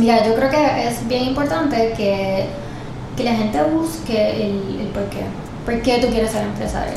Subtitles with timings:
[0.00, 2.46] Mira, yo creo que es bien importante que,
[3.18, 5.18] que la gente busque el, el por qué.
[5.66, 6.94] ¿Por qué tú quieres ser empresario?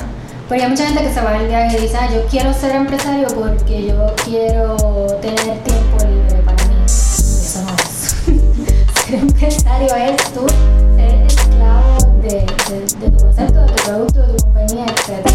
[0.47, 2.73] Porque hay mucha gente que se va al viaje y dice, ah, yo quiero ser
[2.77, 4.77] empresario porque yo quiero
[5.21, 6.75] tener tiempo libre para mí.
[6.85, 8.15] Eso no es.
[9.05, 10.47] ser empresario es tú
[10.95, 15.27] ser esclavo de, de, de tu concepto, de tu producto, de tu compañía, etc.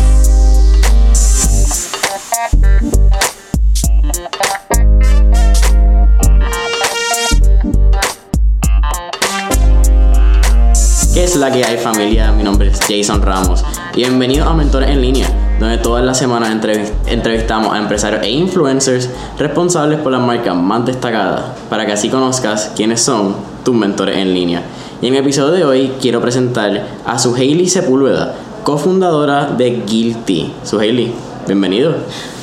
[11.29, 12.33] es la que hay familia?
[12.33, 13.63] Mi nombre es Jason Ramos
[13.95, 15.27] bienvenidos a Mentores en Línea,
[15.61, 20.87] donde todas las semanas entrev- entrevistamos a empresarios e influencers responsables por las marcas más
[20.87, 24.63] destacadas para que así conozcas quiénes son tus mentores en línea.
[25.03, 30.55] Y en el episodio de hoy quiero presentar a Suheili Sepúlveda, cofundadora de Guilty.
[30.65, 31.13] Suheili,
[31.47, 31.91] bienvenido.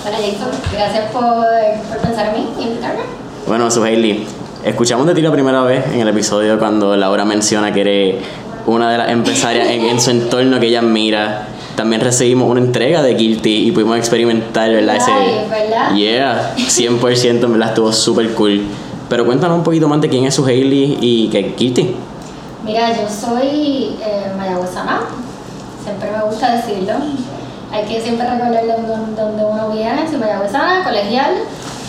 [0.06, 3.02] Hola Jason, gracias por, por pensar en mí y invitarme.
[3.48, 4.28] Bueno, Suheili,
[4.64, 8.16] escuchamos de ti la primera vez en el episodio cuando Laura menciona que eres
[8.68, 11.48] una de las empresarias en, en su entorno que ella admira.
[11.76, 14.98] También recibimos una entrega de Guilty y pudimos experimentar, ¿verdad?
[15.08, 15.94] Ay, ¿verdad?
[15.94, 18.62] Yeah, 100%, en verdad, estuvo súper cool.
[19.10, 21.96] Pero cuéntanos un poquito más de quién es Suheili y qué es Guilty.
[22.64, 25.02] Mira, yo soy eh, mayagüezana,
[25.84, 26.94] siempre me gusta decirlo.
[27.72, 30.08] Hay que siempre recordar de dónde, dónde uno viene.
[30.10, 31.32] Soy mayagüezana, colegial.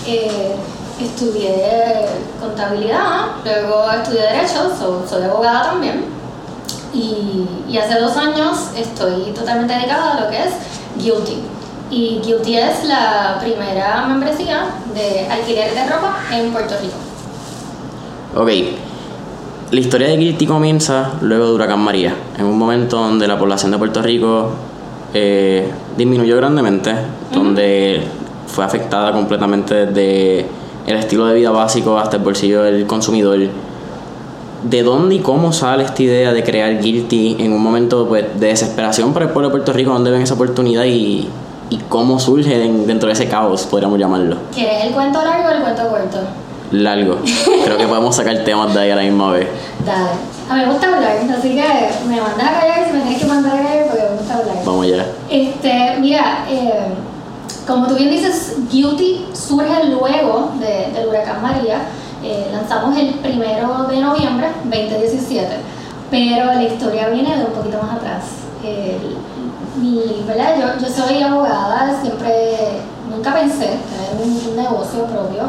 [0.06, 0.55] eh,
[1.01, 2.06] estudié
[2.41, 6.05] contabilidad, luego estudié Derecho, so- soy abogada también.
[6.95, 10.55] Y, y hace dos años estoy totalmente dedicada a lo que es
[10.98, 11.39] Guilty.
[11.91, 16.97] Y Guilty es la primera membresía de alquiler de ropa en Puerto Rico.
[18.34, 18.51] Ok,
[19.73, 23.73] la historia de Guilty comienza luego de Huracán María, en un momento donde la población
[23.73, 24.51] de Puerto Rico
[25.12, 26.95] eh, disminuyó grandemente,
[27.33, 28.01] donde
[28.47, 30.47] fue afectada completamente desde
[30.87, 33.39] el estilo de vida básico hasta el bolsillo del consumidor.
[34.69, 38.48] ¿De dónde y cómo sale esta idea de crear Guilty en un momento pues, de
[38.48, 39.92] desesperación para el pueblo de Puerto Rico?
[39.92, 41.29] ¿Dónde ven esa oportunidad y,
[41.70, 44.36] y cómo surge en- dentro de ese caos, podríamos llamarlo?
[44.52, 46.18] ¿Quieres el cuento largo o el cuento corto?
[46.73, 47.18] Largo.
[47.64, 49.46] Creo que podemos sacar temas de ahí a la misma vez.
[49.85, 50.08] Dale.
[50.51, 51.64] A mí me gusta hablar, así que
[52.08, 54.57] me mandas a callar si me tienes que mandar a callar porque me gusta hablar.
[54.64, 55.07] Vamos allá.
[55.30, 56.73] Este, mira, eh,
[57.68, 61.79] como tú bien dices, Guilty surge luego de, del huracán María.
[62.23, 65.47] Eh, lanzamos el primero de noviembre 2017,
[66.11, 68.25] pero la historia viene de un poquito más atrás.
[70.81, 75.43] Yo, soy abogada, siempre, nunca pensé tener un, un negocio propio.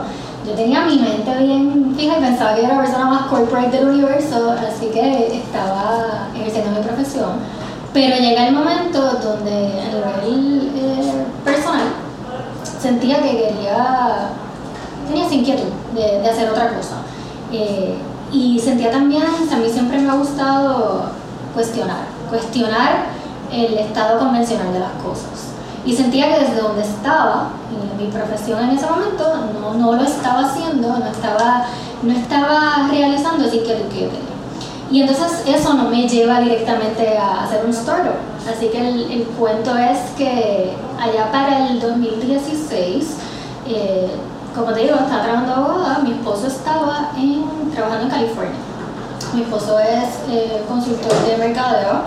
[0.45, 3.89] Yo tenía mi mente bien fija y pensaba que era la persona más corporate del
[3.89, 7.31] universo, así que estaba ejerciendo mi profesión.
[7.93, 11.87] Pero llega el momento donde a nivel eh, personal
[12.79, 14.29] sentía que quería,
[15.07, 16.97] tenía esa inquietud de, de hacer otra cosa.
[17.51, 17.95] Eh,
[18.31, 21.05] y sentía también, a mí siempre me ha gustado
[21.53, 23.05] cuestionar, cuestionar
[23.51, 25.53] el estado convencional de las cosas.
[25.85, 29.23] Y sentía que desde donde estaba, en mi profesión en ese momento,
[29.59, 31.65] no, no lo estaba haciendo, no estaba,
[32.03, 34.27] no estaba realizando esa inquietud que yo tenía.
[34.91, 38.15] Y entonces eso no me lleva directamente a hacer un startup.
[38.49, 43.15] Así que el, cuento es que allá para el 2016,
[43.67, 44.07] eh,
[44.57, 47.11] como te digo, estaba trabajando abogada, mi esposo estaba
[47.75, 48.59] trabajando en California.
[49.33, 52.01] Mi esposo es eh, consultor de mercadeo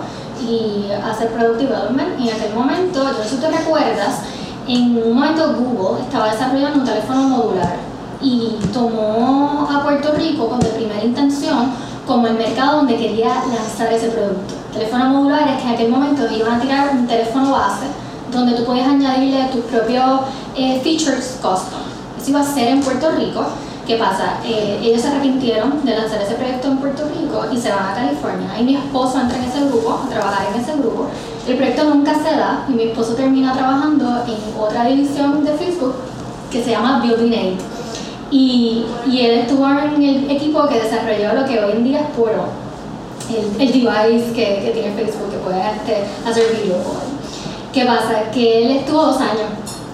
[0.45, 4.23] y hace product development y en aquel momento, yo no sé si te recuerdas,
[4.67, 7.75] en un momento Google estaba desarrollando un teléfono modular
[8.21, 11.71] y tomó a Puerto Rico con de primera intención
[12.05, 14.55] como el mercado donde quería lanzar ese producto.
[14.73, 17.85] Teléfono modular es que en aquel momento iban a tirar un teléfono base
[18.29, 20.21] donde tú podías añadirle tus propios
[20.55, 21.90] eh, features custom.
[22.21, 23.43] Eso iba a ser en Puerto Rico.
[23.87, 24.37] ¿Qué pasa?
[24.45, 27.95] Eh, ellos se arrepintieron de lanzar ese proyecto en Puerto Rico y se van a
[27.95, 28.59] California.
[28.59, 31.07] Y mi esposo entra en ese grupo, a trabajar en ese grupo.
[31.47, 35.95] El proyecto nunca se da y mi esposo termina trabajando en otra división de Facebook
[36.51, 37.59] que se llama Building Aid.
[38.29, 42.09] Y, y él estuvo en el equipo que desarrolló lo que hoy en día es
[42.15, 42.45] puro,
[43.29, 46.77] el, el device que, que tiene Facebook que puede este, hacer video.
[47.73, 48.29] ¿Qué pasa?
[48.31, 49.49] Que él estuvo dos años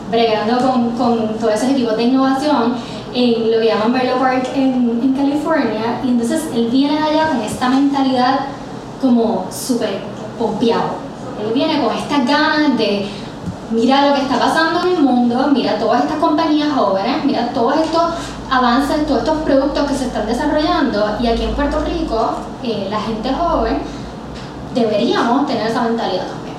[0.10, 2.76] bregando con, con todos esos equipos de innovación
[3.14, 7.42] en lo que llaman Berlo Park en, en California y entonces él viene allá con
[7.42, 8.40] esta mentalidad
[9.02, 10.02] como súper
[10.38, 11.08] pompeado.
[11.42, 13.08] Él viene con estas ganas de
[13.72, 17.78] mira lo que está pasando en el mundo, mira todas estas compañías jóvenes, mira todos
[17.78, 18.04] estos
[18.50, 22.32] avances, todos estos productos que se están desarrollando y aquí en Puerto Rico
[22.64, 23.80] eh, la gente joven
[24.74, 26.56] deberíamos tener esa mentalidad también.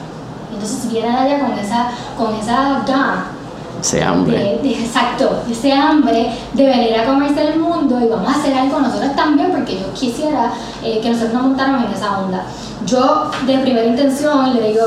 [0.52, 3.37] Entonces viene allá con esa, con esa gana
[3.80, 4.36] Ese hambre.
[4.38, 8.54] de- de- exacto, ese hambre de venir a comerse el mundo y vamos a hacer
[8.54, 10.52] algo nosotros también, porque yo quisiera
[10.82, 12.44] eh, que nosotros nos montáramos en esa onda.
[12.86, 14.86] Yo, de primera intención, le digo,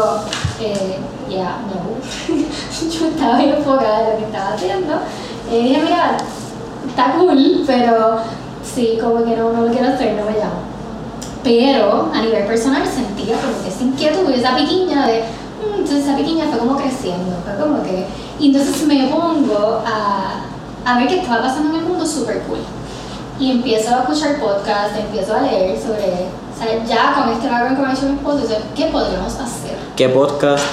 [0.59, 0.97] eh,
[1.29, 2.35] ya, no.
[2.99, 4.93] yo estaba bien enfocada en lo que estaba haciendo.
[5.51, 6.17] Eh, dije, mira,
[6.87, 8.17] está cool, pero
[8.63, 10.71] sí, como que no, no lo quiero hacer, no me llamo.
[11.43, 15.23] Pero a nivel personal sentía como que esa inquietud y esa piquiña de.
[15.77, 18.05] Entonces esa piquiña fue como creciendo, fue como que.
[18.39, 20.41] Y entonces me pongo a,
[20.85, 22.59] a ver qué estaba pasando en el mundo súper cool.
[23.39, 26.27] Y empiezo a escuchar podcasts, empiezo a leer sobre.
[26.53, 28.43] O sea, ya con este background que me ha hecho mi esposo,
[28.75, 29.75] ¿qué podríamos hacer?
[29.95, 30.63] ¿Qué podcast,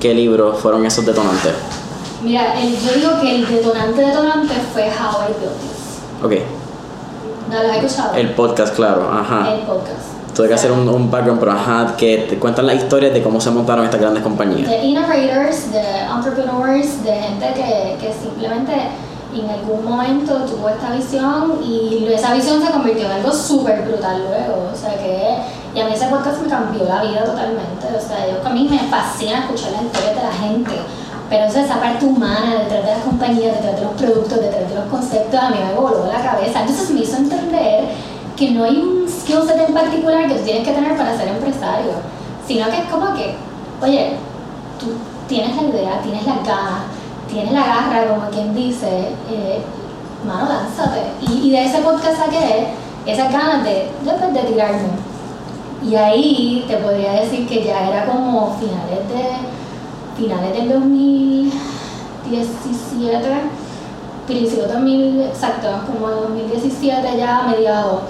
[0.00, 1.52] qué libros fueron esos detonantes?
[2.22, 6.24] Mira, el- yo digo que el detonante detonante fue How I Built This.
[6.24, 6.32] Ok,
[7.50, 8.14] ¿No lo has escuchado?
[8.16, 9.52] el podcast, claro, ajá.
[9.52, 10.15] El podcast.
[10.36, 13.40] Tuve que hacer un, un background, pero ajá, que te cuentan las historias de cómo
[13.40, 14.68] se montaron estas grandes compañías.
[14.68, 15.80] de innovators, de
[16.14, 18.72] entrepreneurs, de gente que, que simplemente
[19.34, 24.24] en algún momento tuvo esta visión y esa visión se convirtió en algo súper brutal
[24.28, 24.70] luego.
[24.72, 25.38] O sea que,
[25.74, 27.86] y a mí ese podcast me cambió la vida totalmente.
[27.96, 30.72] O sea, yo, a mí me fascina escuchar las historias de la gente.
[31.28, 34.84] Pero esa parte humana detrás de las compañías, detrás de los productos, detrás de los
[34.84, 36.60] conceptos, a mí me voló la cabeza.
[36.60, 37.84] Entonces me hizo entender
[38.36, 41.28] que no hay un skill set en particular que tú tienes que tener para ser
[41.28, 41.92] empresario,
[42.46, 43.34] sino que es como que,
[43.82, 44.16] oye,
[44.78, 44.88] tú
[45.26, 46.82] tienes la idea, tienes las ganas,
[47.28, 49.62] tienes la garra, como quien dice, eh,
[50.26, 51.00] mano, lánzate.
[51.20, 52.68] Y, de ese podcast saqué
[53.06, 54.90] esas ganas de, de, de tirarme.
[55.82, 59.36] Y ahí te podría decir que ya era como finales de
[60.16, 63.28] finales del 2017,
[64.26, 68.02] principio 2000, exacto, como 2017 ya mediado,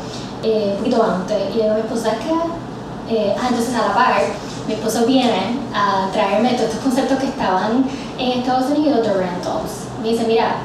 [0.43, 1.55] eh, un poquito antes.
[1.55, 3.15] Y digo a mi esposa, ¿sabes qué?
[3.15, 4.23] Eh, ah, entonces a la par,
[4.67, 7.85] mi esposo viene a traerme todos estos conceptos que estaban
[8.19, 9.87] en Estados Unidos de rentals.
[10.03, 10.57] Me dice, mira,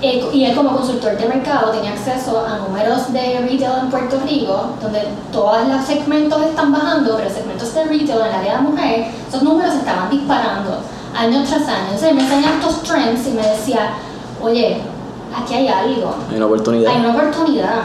[0.00, 4.20] eh, y él como consultor de mercado tenía acceso a números de retail en Puerto
[4.24, 8.62] Rico, donde todos los segmentos están bajando, pero segmentos de retail en el área de
[8.62, 10.78] mujer, esos números estaban disparando
[11.16, 11.86] año tras año.
[11.86, 13.90] Entonces me enseñaba estos trends y me decía,
[14.40, 14.80] oye,
[15.36, 16.92] aquí hay algo, Hay una oportunidad.
[16.92, 17.82] hay una oportunidad.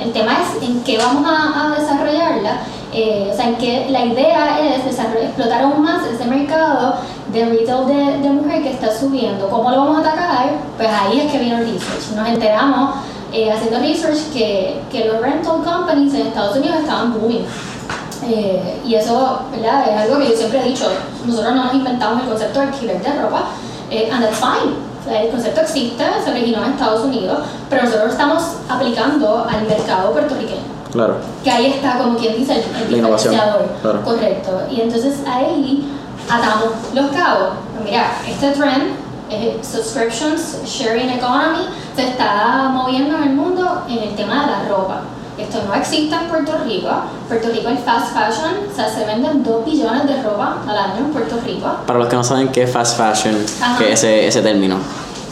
[0.00, 2.60] El tema es en qué vamos a, a desarrollarla.
[2.92, 6.94] eh, o sea, en que la idea es explotar aún más ese mercado
[7.32, 9.48] de retail de, de mujer que está subiendo.
[9.50, 10.50] ¿Cómo lo vamos a atacar?
[10.78, 12.16] Pues ahí es que vino el research.
[12.16, 12.94] Nos enteramos
[13.32, 17.44] eh, haciendo research que, que los rental companies en Estados Unidos estaban booming.
[18.28, 19.84] Eh, y eso ¿verdad?
[19.90, 20.86] es algo que yo siempre he dicho.
[21.26, 23.42] Nosotros no nos inventamos el concepto de alquiler de ropa,
[23.90, 24.74] eh, and that's fine.
[25.08, 27.38] El concepto existe, se originó en Estados Unidos,
[27.70, 30.62] pero nosotros lo estamos aplicando al mercado puertorriqueño.
[30.92, 31.16] Claro.
[31.44, 33.66] Que ahí está, como quien dice, el, el diferenciador.
[33.82, 34.02] claro.
[34.02, 34.62] Correcto.
[34.70, 35.86] Y entonces ahí
[36.28, 37.50] atamos los cabos.
[37.84, 38.94] Mira, este trend,
[39.62, 45.00] subscriptions, sharing economy, se está moviendo en el mundo en el tema de la ropa.
[45.38, 46.88] Esto no existe en Puerto Rico.
[47.28, 50.98] Puerto Rico el fast fashion, o sea, se venden 2 billones de ropa al año
[50.98, 51.68] en Puerto Rico.
[51.86, 53.78] Para los que no saben qué es fast fashion, Ajá.
[53.78, 54.76] que es ese, ese término.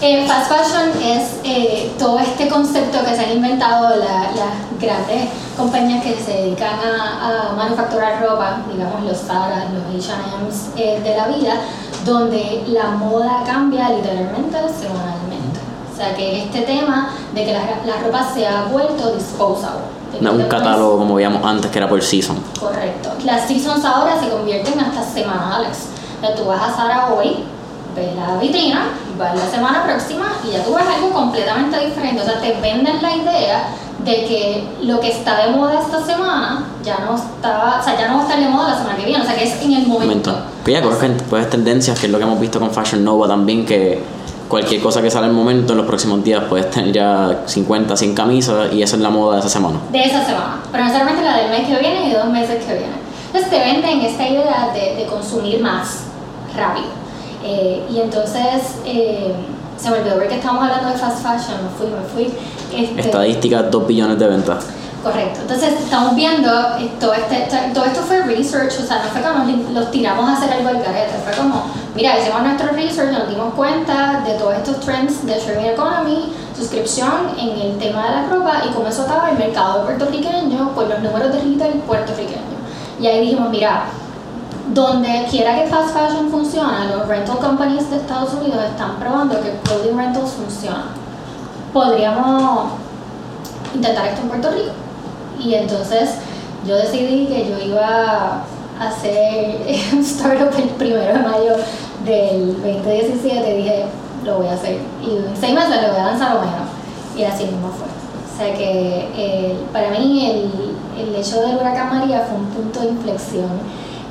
[0.03, 5.31] Eh, fast fashion es eh, todo este concepto que se han inventado la- las grandes
[5.57, 11.17] compañías que se dedican a, a manufacturar ropa, digamos los Zara, los H&M's eh, de
[11.17, 11.55] la vida,
[12.05, 15.44] donde la moda cambia literalmente semanalmente.
[15.95, 19.85] O sea que este tema de que la, la ropa se ha vuelto disposable.
[20.21, 22.37] No es un catálogo como veíamos antes que era por season.
[22.59, 23.11] Correcto.
[23.25, 25.89] Las seasons ahora se convierten hasta semanales.
[26.19, 27.45] O sea, tú vas a Zara hoy,
[27.95, 32.23] ves la vitrina, vas la semana próxima y ya tú ves algo completamente diferente.
[32.23, 33.69] O sea, te venden la idea
[34.05, 38.09] de que lo que está de moda esta semana ya no estaba, o sea, ya
[38.09, 39.23] no va a estar de moda la semana que viene.
[39.23, 40.31] O sea, que es en el momento.
[40.31, 40.35] momento.
[40.65, 43.65] Pero ya conozco pues tendencias, que es lo que hemos visto con Fashion Nova también,
[43.65, 44.03] que
[44.55, 47.97] cualquier cosa que sale en el momento, en los próximos días puedes tener ya 50,
[47.97, 49.81] 100 camisas y esa es la moda de esa semana.
[49.91, 52.75] de esa semana, pero no solamente la del mes que viene y dos meses que
[52.75, 53.01] vienen.
[53.27, 56.05] Entonces te venden esta idea de, de consumir más
[56.57, 56.87] rápido.
[57.43, 59.35] Eh, y entonces eh,
[59.77, 62.81] se me olvidó ver que estábamos hablando de fast fashion, me fui, me fui.
[62.81, 64.67] Este, Estadísticas, 2 billones de ventas.
[65.05, 65.41] Correcto.
[65.43, 69.45] Entonces estamos viendo, eh, todo, este, todo esto fue research, o sea, no fue como
[69.75, 73.53] los tiramos a hacer algo al garete, fue como, mira, hicimos nuestro research, nos dimos
[73.53, 78.63] cuenta de todos estos trends de sharing economy, suscripción en el tema de la ropa
[78.67, 82.55] y cómo eso estaba el mercado puertorriqueño con los números de retail puertorriqueño.
[82.99, 83.85] Y ahí dijimos, mira,
[84.73, 89.51] donde quiera que fast fashion funciona, los rental companies de Estados Unidos están probando que
[89.65, 90.87] clothing rentals funciona.
[91.75, 92.71] Podríamos
[93.75, 94.84] intentar esto en Puerto Rico.
[95.39, 96.11] Y entonces
[96.67, 98.45] yo decidí que yo iba
[98.81, 99.57] a hacer
[99.93, 101.57] un startup el primero de mayo
[102.05, 103.55] del 2017.
[103.57, 103.85] Dije,
[104.25, 104.79] lo voy a hacer.
[105.03, 106.69] Y en seis meses lo voy a lanzar lo menos.
[107.17, 107.87] Y así mismo fue.
[107.87, 112.81] O sea que eh, para mí el, el hecho del huracán María fue un punto
[112.81, 113.51] de inflexión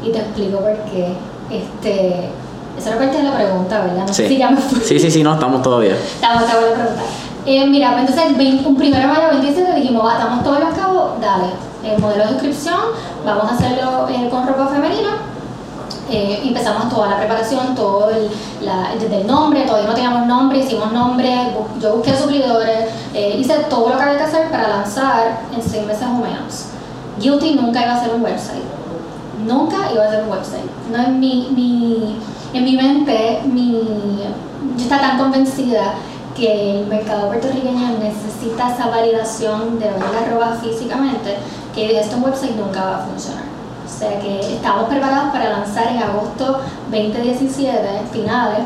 [0.03, 1.13] y te explico por qué.
[1.51, 2.29] Este,
[2.77, 4.07] esa era parte de la pregunta, ¿verdad?
[4.07, 4.79] No sé si ya me fui.
[4.79, 5.95] Sí, sí, sí, no, estamos todavía.
[5.95, 7.03] Estamos, te voy a preguntar.
[7.45, 10.73] Eh, mira, pues entonces vein- un primero de mayo 27 dijimos, "Va, estamos todos los
[10.73, 11.47] cabos, dale.
[11.83, 12.79] El modelo de inscripción,
[13.25, 15.17] vamos a hacerlo eh, con ropa femenina.
[16.09, 18.29] Eh, empezamos toda la preparación, todo el,
[18.99, 23.89] desde el nombre, todavía no teníamos nombre, hicimos nombre, yo busqué suplidores, eh, hice todo
[23.89, 26.65] lo que había que hacer para lanzar en seis meses o menos.
[27.19, 28.63] Guilty nunca iba a ser un website,
[29.45, 30.69] nunca iba a ser un website.
[30.91, 32.17] No en mi, mi,
[32.53, 33.71] en mi mente, mi,
[34.77, 35.93] yo estaba tan convencida
[36.35, 41.37] que el mercado puertorriqueño necesita esa validación de ver la ropa físicamente,
[41.73, 43.43] que esto en website nunca va a funcionar.
[43.85, 46.59] O sea que estábamos preparados para lanzar en agosto
[46.91, 47.77] 2017,
[48.11, 48.59] finales,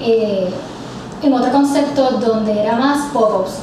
[0.00, 0.48] eh,
[1.22, 3.58] en otro concepto donde era más pop-ups.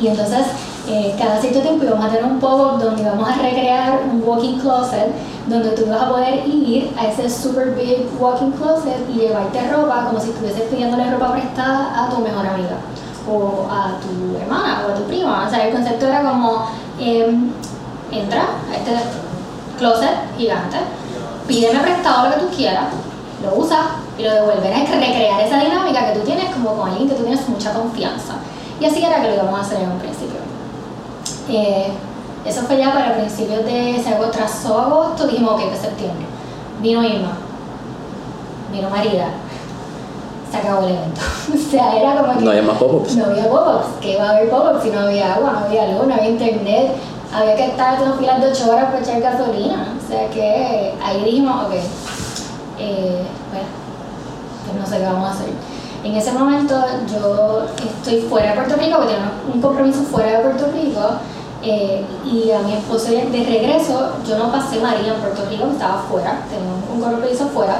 [0.00, 0.46] Y entonces,
[0.88, 4.58] eh, cada cierto tiempo íbamos a tener un pop-up donde íbamos a recrear un walking
[4.58, 5.08] closet,
[5.46, 10.06] donde tú ibas a poder ir a ese super big walking closet y llevarte ropa
[10.06, 12.78] como si estuvieses pidiéndole ropa prestada a tu mejor amiga,
[13.30, 15.44] o a tu hermana, o a tu prima.
[15.46, 16.66] O sea, el concepto era como,
[16.98, 17.50] em,
[18.10, 18.92] entra a este
[19.78, 20.78] closet gigante,
[21.46, 22.86] pídeme prestado lo que tú quieras,
[23.42, 23.80] lo usas
[24.18, 24.64] y lo devuelves.
[24.64, 28.34] Era recrear esa dinámica que tú tienes como con alguien que tú tienes mucha confianza.
[28.80, 30.40] Y así era que lo íbamos a hacer en un principio.
[31.48, 31.92] Eh,
[32.44, 36.26] eso fue ya para principios de, se trazó agosto, dijimos, ok, pues septiembre.
[36.80, 37.32] Vino Irma,
[38.72, 39.28] vino María,
[40.50, 41.20] se acabó el evento.
[41.54, 43.16] o sea, era como que No hay más pop-ups.
[43.16, 46.06] no había pop-ups, que iba a haber pop-ups si no había agua, no había luz,
[46.06, 46.92] no había internet,
[47.34, 49.94] había que estar haciendo filas de 8 horas para echar gasolina.
[49.98, 51.72] O sea que ahí dijimos, ok,
[52.78, 53.68] eh, bueno,
[54.66, 55.48] pues no sé qué vamos a hacer.
[56.04, 56.74] En ese momento
[57.10, 61.00] yo estoy fuera de Puerto Rico, porque tengo un compromiso fuera de Puerto Rico,
[61.64, 65.66] eh, y a mi esposo de de regreso, yo no pasé María en Puerto Rico,
[65.72, 67.78] estaba fuera, tenía un, un compromiso fuera,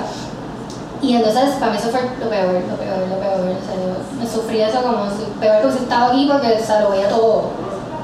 [1.04, 3.40] y entonces para mí eso fue lo peor, lo peor, lo peor.
[3.40, 6.66] O sea, yo me sufrí eso como si peor que si estaba aquí porque o
[6.66, 7.42] sea, lo veía todo.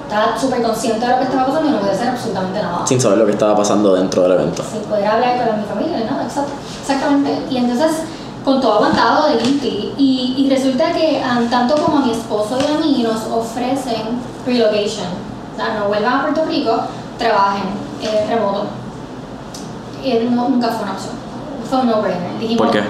[0.02, 2.87] Estaba súper consciente de lo que estaba pasando y no podía hacer absolutamente nada.
[2.87, 4.62] Sin saber lo que estaba pasando dentro del evento.
[4.70, 7.38] Sin poder hablar con mi familia nada, exacto, exactamente.
[7.49, 8.02] Y entonces,
[8.44, 9.94] con todo aguantado de guilty.
[9.96, 14.20] Y, y resulta que um, tanto como a mi esposo y a mí nos ofrecen
[14.44, 15.29] relocation.
[15.61, 16.73] Sea, no vuelvan a Puerto Rico,
[17.19, 17.64] trabajen
[18.02, 18.64] eh, remoto.
[20.02, 21.12] Y no- nunca fue una opción.
[21.69, 22.38] Fue un no-brainer.
[22.40, 22.83] Dijimos, ¿Por qué?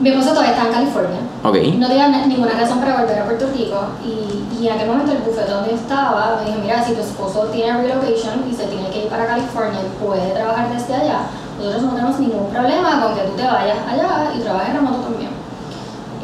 [0.00, 1.20] mi esposo todavía está en California.
[1.44, 1.56] Ok.
[1.78, 5.12] No tenía na- ninguna razón para volver a Puerto Rico y, y en aquel momento
[5.12, 8.64] el bufete donde yo estaba me dijo, mira, si tu esposo tiene relocation y se
[8.64, 11.20] tiene que ir para California y puede trabajar desde allá,
[11.58, 15.30] nosotros no tenemos ningún problema con que tú te vayas allá y trabajes remoto también.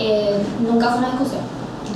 [0.01, 1.43] Eh, nunca fue una discusión.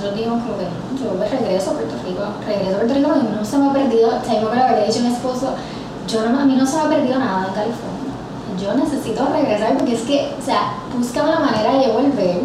[0.03, 0.67] Nosotros dijimos como que
[0.99, 3.73] yo me regreso a Puerto Rico, regreso a Puerto Rico y no se me ha
[3.73, 5.55] perdido, o sea, yo me lo había dicho mi esposo,
[6.09, 8.13] yo no, a mí no se me ha perdido nada en California.
[8.61, 12.41] Yo necesito regresar porque es que, o sea, búscame la manera de volver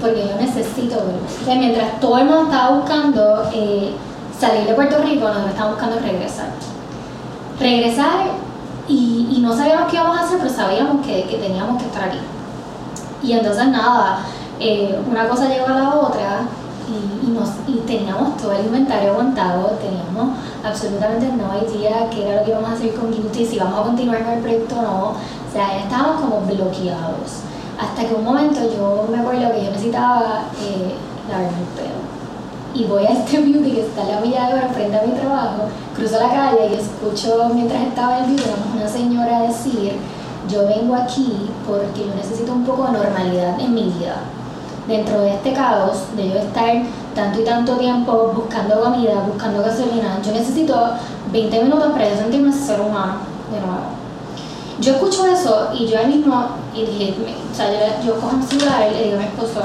[0.00, 1.58] porque yo necesito volver.
[1.58, 3.94] Mientras todo el mundo estaba buscando eh,
[4.40, 6.48] salir de Puerto Rico, nosotros estábamos buscando regresar.
[7.60, 8.24] Regresar
[8.88, 12.04] y, y no sabíamos qué íbamos a hacer, pero sabíamos que, que teníamos que estar
[12.04, 12.20] aquí.
[13.22, 14.20] Y entonces nada,
[14.60, 16.42] eh, una cosa llegó a la otra
[16.88, 21.44] y, y, nos, y teníamos todo el inventario aguantado, teníamos absolutamente no
[21.84, 24.32] idea qué era lo que íbamos a hacer con Guilty, si íbamos a continuar con
[24.34, 25.04] el proyecto o no.
[25.08, 27.44] O sea, ya estábamos como bloqueados.
[27.80, 30.94] Hasta que un momento yo me acuerdo que yo necesitaba eh,
[31.28, 32.04] lavarme el pelo.
[32.74, 35.12] Y voy a este beauty que está en la milla de hora frente a mi
[35.12, 38.42] trabajo, cruzo la calle y escucho mientras estaba el beauty
[38.74, 39.92] una señora decir,
[40.48, 44.16] yo vengo aquí porque yo necesito un poco de normalidad en mi vida.
[44.86, 46.82] Dentro de este caos, de yo estar
[47.14, 50.90] tanto y tanto tiempo buscando comida, buscando gasolina, yo necesito
[51.32, 53.16] 20 minutos para yo sentirme ser humano
[53.50, 53.94] de nuevo.
[54.80, 57.14] Yo escucho eso y yo ahí mismo, y dije,
[57.50, 59.60] o sea, yo, yo cojo mi celular y le digo a mi esposo,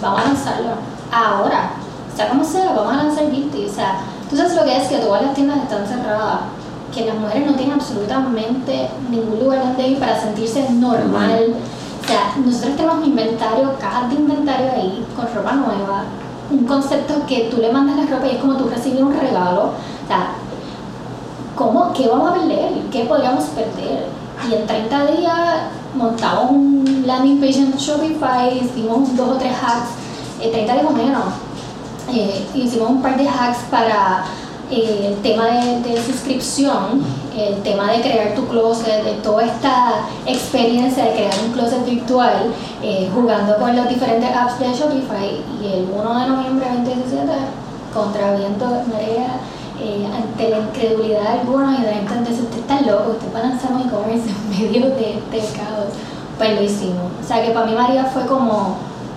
[0.00, 0.70] vamos a lanzarlo,
[1.10, 1.70] ahora,
[2.18, 3.66] sea como sea, vamos a lanzar Guilty.
[3.66, 6.40] O sea, tú sabes lo que es que todas las tiendas están cerradas,
[6.92, 11.54] que las mujeres no tienen absolutamente ningún lugar donde ir para sentirse normal.
[11.54, 11.77] O
[12.08, 16.04] sea, nosotros tenemos inventario, cajas de inventario ahí, con ropa nueva,
[16.50, 19.64] un concepto que tú le mandas la ropa y es como tú recibir un regalo.
[19.64, 20.30] O sea,
[21.54, 22.72] ¿cómo, ¿qué vamos a perder?
[22.90, 24.06] ¿Qué podríamos perder?
[24.48, 25.38] Y en 30 días
[25.94, 29.90] montamos un landing page en Shopify, hicimos dos o tres hacks,
[30.40, 31.24] eh, 30 días o menos.
[32.10, 34.24] Eh, hicimos un par de hacks para,
[34.70, 37.02] eh, el tema de, suscripción,
[37.34, 42.52] el tema de crear tu closet, de toda esta experiencia de crear un closet virtual,
[42.82, 45.40] eh, jugando con los diferentes apps de Shopify.
[45.62, 47.32] Y el 1 de noviembre de 2017,
[47.94, 49.40] contra viento, marea,
[49.80, 53.42] eh, ante la incredulidad de algunos y de gente, usted está loco, usted va a
[53.44, 55.94] lanzar un e-commerce en medio de este caos,
[56.36, 57.12] pues lo hicimos.
[57.22, 58.76] O sea que para mí María fue como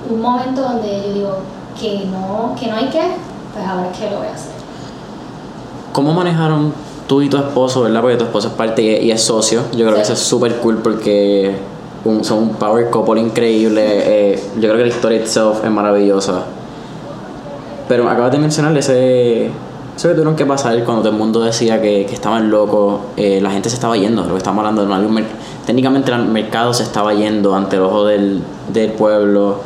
[0.10, 1.38] un momento donde yo digo
[1.80, 3.02] que no, que no hay que,
[3.54, 4.61] pues ahora es que lo voy a hacer.
[5.92, 6.74] ¿Cómo manejaron
[7.08, 8.02] tú y tu esposo, verdad?
[8.02, 9.64] Porque tu esposo es parte y es socio.
[9.74, 11.56] Yo creo que eso es súper cool porque
[12.22, 13.84] son un power couple increíble.
[13.86, 16.44] Eh, yo creo que la historia itself es maravillosa.
[17.88, 21.82] Pero acabas de mencionar ese, eso que tuvieron que pasar cuando todo el mundo decía
[21.82, 23.02] que, que estaban locos.
[23.18, 24.86] Eh, la gente se estaba yendo, lo que estamos hablando.
[24.86, 25.26] de
[25.66, 29.58] técnicamente el mercado se estaba yendo ante el ojo del, del pueblo.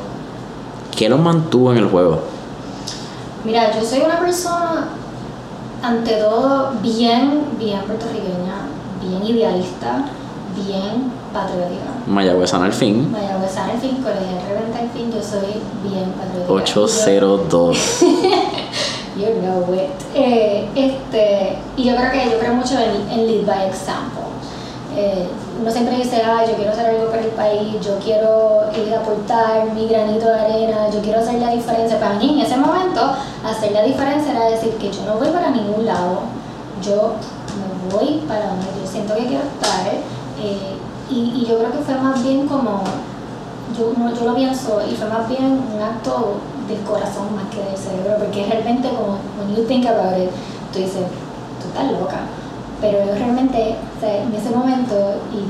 [0.97, 2.19] ¿Qué los mantuvo en el juego?
[3.43, 4.87] Mira, yo soy una persona
[5.85, 8.65] ante todo bien, bien puertorriqueña,
[9.01, 10.05] bien idealista,
[10.55, 11.91] bien patriótica.
[12.07, 13.11] Mayagüezana al fin.
[13.11, 16.53] Mayagüezana al fin, Colegio Reventa al fin, yo soy bien patriótica.
[16.53, 18.01] 802.
[19.15, 19.91] you know it.
[20.15, 24.24] Eh, este, y yo creo que yo creo mucho en, en lead by example.
[24.95, 25.27] Eh,
[25.59, 28.99] uno siempre dice, ah, yo quiero hacer algo para el país, yo quiero ir a
[28.99, 31.99] aportar mi granito de arena, yo quiero hacer la diferencia.
[31.99, 33.01] Para mí en ese momento,
[33.45, 36.21] hacer la diferencia era decir que yo no voy para ningún lado,
[36.81, 37.15] yo
[37.59, 39.87] me voy para donde yo siento que quiero estar.
[40.39, 40.77] Eh,
[41.09, 42.81] y, y, yo creo que fue más bien como,
[43.77, 46.35] yo, no, yo lo pienso, y fue más bien un acto
[46.67, 50.29] del corazón más que del cerebro, porque realmente como, when you think about it,
[50.73, 51.03] tú dices,
[51.61, 52.21] tú estás loca
[52.81, 54.95] pero yo realmente, en ese momento,
[55.33, 55.45] y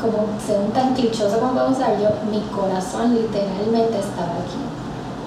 [0.00, 4.60] como según tan clichoso como puedo usar, yo, mi corazón literalmente estaba aquí.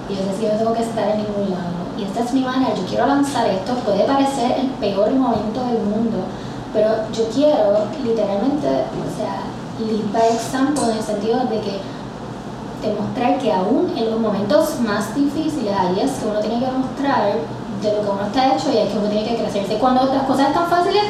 [0.08, 1.80] Y yo decía, yo tengo que estar en ningún lado.
[1.98, 5.82] Y esta es mi manera, yo quiero lanzar esto, puede parecer el peor momento del
[5.82, 6.18] mundo,
[6.72, 9.42] pero yo quiero literalmente, o sea,
[9.78, 11.80] lead by example en el sentido de que
[12.82, 17.34] demostrar que aún en los momentos más difíciles, ahí es que uno tiene que demostrar
[17.82, 19.78] de lo que uno está hecho y es que uno tiene que crecerse.
[19.78, 21.02] Cuando las cosas están fáciles,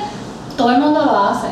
[0.56, 1.48] todo el mundo lo hace.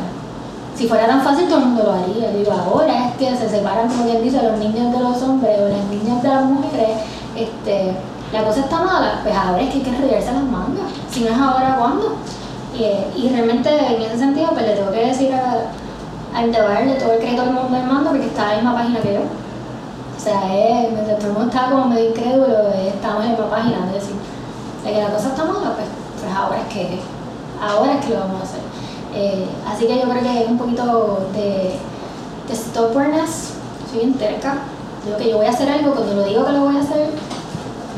[0.74, 2.30] Si fuera tan fácil, todo el mundo lo haría.
[2.30, 5.68] Digo, ahora es que se separan, como quien dice, los niños de los hombres o
[5.68, 6.98] las niñas de las mujeres.
[7.34, 7.94] Este,
[8.32, 10.86] la cosa está mala, pues ahora es que hay que enrollarse las mangas.
[11.10, 12.16] Si no es ahora, ¿cuándo?
[12.74, 17.18] Y, realmente en ese sentido, pues le tengo que decir a, a darle todo el
[17.18, 19.20] crédito al mundo del mando porque está en la misma página que yo.
[19.20, 23.86] O sea, es, todo el mundo estaba como medio incrédulo, estamos en la misma página,
[23.86, 24.16] es decir,
[24.88, 25.86] de que la cosa está mala, pues,
[26.20, 27.00] pues ahora es que
[27.60, 28.60] ahora es que lo vamos a hacer.
[29.14, 31.78] Eh, así que yo creo que es un poquito de,
[32.48, 33.54] de stubbornness,
[33.90, 34.58] soy bien terca.
[35.04, 37.10] Digo que yo voy a hacer algo, cuando lo digo que lo voy a hacer,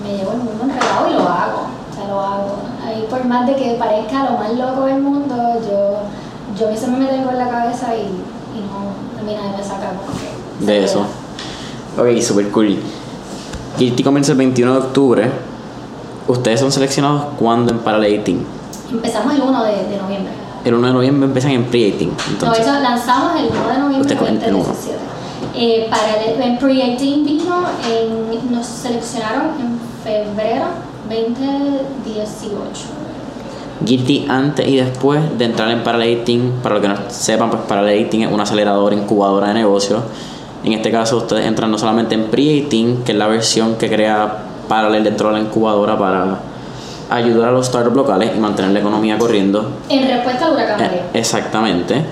[0.05, 1.66] me llevo el mundo enredado y lo hago.
[1.90, 2.57] O sea, lo hago.
[2.85, 5.35] Ahí por más de que parezca lo más loco del mundo,
[5.68, 5.98] yo,
[6.59, 9.62] yo a veces me meto en la cabeza y, y no, a mí nadie me
[9.62, 10.66] saca como que...
[10.66, 11.00] De eso.
[11.98, 12.79] Ok, super cool.
[13.76, 15.50] Kitty comienza el 21 de octubre
[16.31, 18.23] ¿Ustedes son seleccionados cuándo en Parallel
[18.88, 20.33] Empezamos el 1 de, de, noviembre.
[20.64, 22.09] El 1 de noviembre empiezan en Pre-18.
[22.40, 24.99] No, eso lanzamos el 1 de noviembre de 2017.
[25.57, 30.66] Eh, para en Pre-18 vino, en, nos seleccionaron en febrero
[31.09, 32.61] 2018.
[33.85, 38.09] Guilty antes y después de entrar en Parallel para los que no sepan, pues Parallel
[38.09, 40.05] es una aceleradora incubadora de negocios.
[40.62, 44.50] En este caso, ustedes entran no solamente en Pre-18, que es la versión que crea
[44.71, 46.39] paralel dentro de la incubadora para
[47.11, 49.69] ayudar a los startups locales y mantener la economía corriendo.
[49.89, 52.05] En respuesta al huracán eh, Exactamente.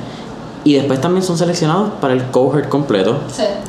[0.64, 3.20] Y después también son seleccionados para el cohort completo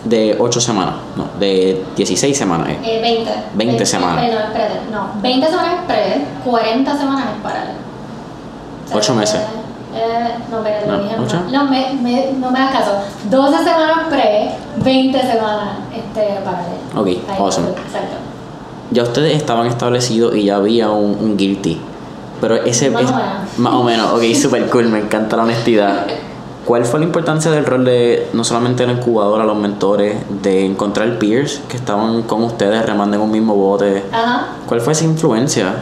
[0.04, 2.69] de 8 semanas, no, de 16 semanas.
[2.84, 3.32] Eh, 20.
[3.54, 4.25] 20 semanas.
[4.25, 4.32] Eh,
[4.91, 7.80] no, no, 20 semanas pre, 40 semanas en paralelo.
[8.91, 9.41] 8 meses.
[9.95, 12.91] Eh, no, espérate, no, lo No, me, me, no me hagas caso.
[13.30, 16.80] 12 semanas pre, 20 semanas este, paralelo.
[16.95, 17.69] Ok, awesome.
[17.69, 18.28] Exacto
[18.91, 21.80] ya ustedes estaban establecidos y ya había un, un guilty.
[22.41, 23.58] Pero ese más, es, o menos.
[23.58, 26.08] más o menos, ok, super cool, me encanta la honestidad.
[26.65, 31.17] ¿Cuál fue la importancia del rol de no solamente la incubadora, los mentores, de encontrar
[31.17, 34.04] peers que estaban con ustedes remando en un mismo bote?
[34.12, 34.49] Ajá.
[34.67, 35.73] ¿Cuál fue esa influencia?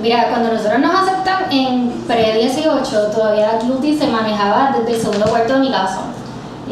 [0.00, 5.54] Mira, cuando nosotros nos aceptan en pre-18, todavía Gluti se manejaba desde el segundo cuarto
[5.54, 6.02] de mi casa.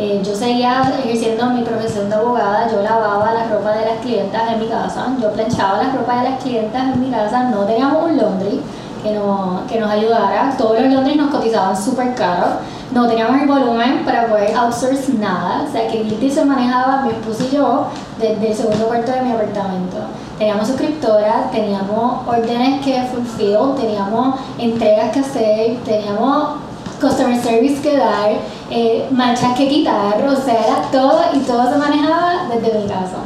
[0.00, 4.42] Eh, yo seguía ejerciendo mi profesión de abogada, yo lavaba la ropa de las clientas
[4.52, 8.04] en mi casa, yo planchaba la ropa de las clientas en mi casa, no teníamos
[8.04, 8.60] un laundry
[9.02, 12.60] que, no, que nos ayudara, todos los laundry nos cotizaban súper caros,
[12.92, 17.10] no teníamos el volumen para poder outsource nada, o sea que Guilty se manejaba mi
[17.10, 17.86] esposo y yo
[18.20, 19.96] desde el segundo cuarto de mi apartamento.
[20.38, 26.67] teníamos suscriptoras, teníamos órdenes que fulfill, teníamos entregas que hacer, teníamos
[27.00, 28.30] customer service que dar,
[28.70, 33.18] eh, manchas que quitar, o sea, era todo y todo se manejaba desde mi casa.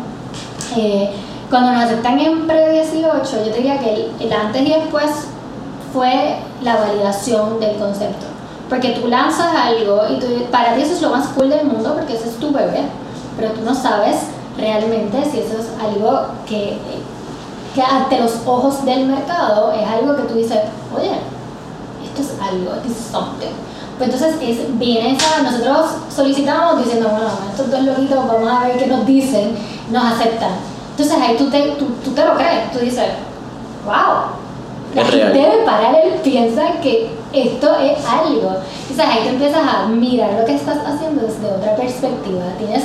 [0.77, 1.11] Eh,
[1.51, 5.11] cuando nos aceptan en pre-18, yo diría que el, antes y después
[5.93, 8.27] fue la validación del concepto.
[8.69, 11.95] Porque tú lanzas algo y tú, para ti eso es lo más cool del mundo
[11.95, 12.85] porque ese es tu bebé,
[13.37, 14.17] pero tú no sabes
[14.57, 16.79] realmente si eso es algo que,
[17.75, 20.59] que ante los ojos del mercado es algo que tú dices,
[20.97, 21.13] oye,
[22.15, 23.53] esto es algo, this is something.
[23.99, 28.79] Pues entonces es, viene esa, nosotros solicitamos diciendo, bueno, estos dos loquitos, vamos a ver
[28.79, 29.55] qué nos dicen,
[29.91, 30.53] nos aceptan.
[30.91, 33.05] Entonces ahí tú te, tú, tú te lo crees, tú dices,
[33.85, 34.33] wow,
[34.95, 38.57] la gente de Paralel piensa que esto es algo.
[38.89, 42.45] Entonces ahí te empiezas a mirar lo que estás haciendo desde otra perspectiva.
[42.59, 42.85] Tienes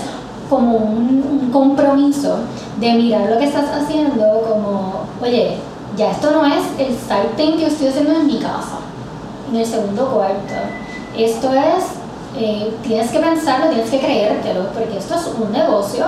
[0.50, 2.38] como un, un compromiso
[2.80, 5.58] de mirar lo que estás haciendo como, oye,
[5.98, 8.78] ya esto no es el starting que estoy haciendo en mi casa,
[9.50, 10.54] en el segundo cuarto.
[11.18, 11.84] Esto es,
[12.38, 16.06] eh, tienes que pensarlo, tienes que creértelo, porque esto es un negocio,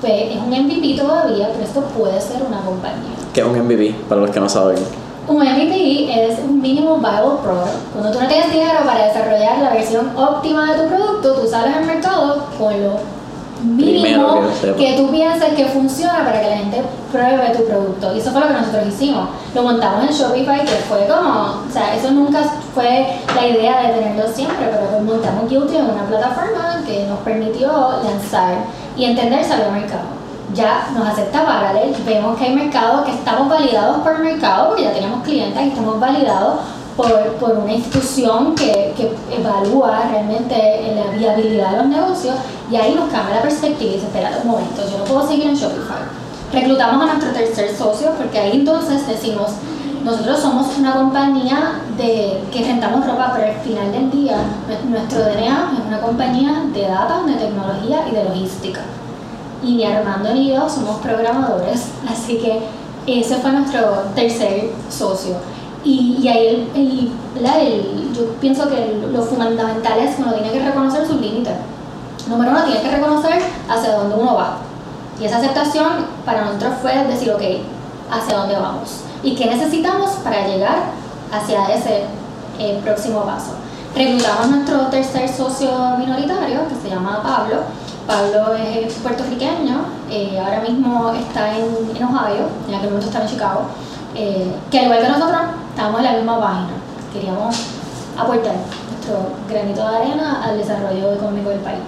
[0.00, 3.16] pues es un MVP todavía, pero esto puede ser una compañía.
[3.32, 4.78] ¿Qué es un MVP, para los que no saben?
[5.28, 7.92] Un MVP es un Minimum Viable Product.
[7.92, 11.76] Cuando tú no tienes dinero para desarrollar la versión óptima de tu producto, tú sales
[11.76, 13.21] al mercado con lo
[13.62, 14.40] mínimo
[14.76, 18.14] que, tú pienses que funciona para que la gente pruebe tu producto.
[18.14, 19.28] Y eso fue lo que nosotros hicimos.
[19.54, 22.42] Lo montamos en Shopify, que fue como, o sea, eso nunca
[22.74, 27.18] fue la idea de tenerlo siempre, pero pues montamos Guilty en una plataforma que nos
[27.20, 27.70] permitió
[28.02, 28.56] lanzar
[28.96, 30.22] y entender había mercado.
[30.54, 34.92] Ya nos acepta Parallel, vemos que hay mercado, que estamos validados por mercado, porque ya
[34.92, 36.60] tenemos clientes y estamos validados
[36.96, 42.36] por, por una institución que, que, evalúa realmente la viabilidad de los negocios
[42.70, 45.46] y ahí nos cambia la perspectiva y dice, espera un momento, yo no puedo seguir
[45.46, 46.02] en Shopify.
[46.52, 49.52] Reclutamos a nuestro tercer socio porque ahí entonces decimos,
[50.04, 54.36] nosotros somos una compañía de, que rentamos ropa, pero al final del día
[54.88, 58.80] nuestro DNA es una compañía de datos, de tecnología y de logística.
[59.62, 62.62] Y ni Armando ni yo somos programadores, así que
[63.06, 65.36] ese fue nuestro tercer socio.
[65.84, 67.12] Y, y ahí el,
[67.44, 71.54] el, yo pienso que lo fundamental es que uno tiene que reconocer sus límites.
[72.28, 74.58] Número uno, tiene que reconocer hacia dónde uno va.
[75.20, 77.42] Y esa aceptación para nosotros fue decir, ok,
[78.10, 80.90] hacia dónde vamos y qué necesitamos para llegar
[81.32, 82.04] hacia ese
[82.58, 83.52] eh, próximo paso.
[83.94, 87.60] Reclutamos nuestro tercer socio minoritario, que se llama Pablo.
[88.06, 93.30] Pablo es puertorriqueño, eh, ahora mismo está en, en Ohio, en aquel momento estaba en
[93.30, 93.60] Chicago.
[94.14, 96.68] Eh, que al igual que nosotros, estamos en la misma página.
[97.12, 97.56] Queríamos
[98.16, 98.54] aportar
[98.90, 101.80] nuestro granito de arena al desarrollo económico del país.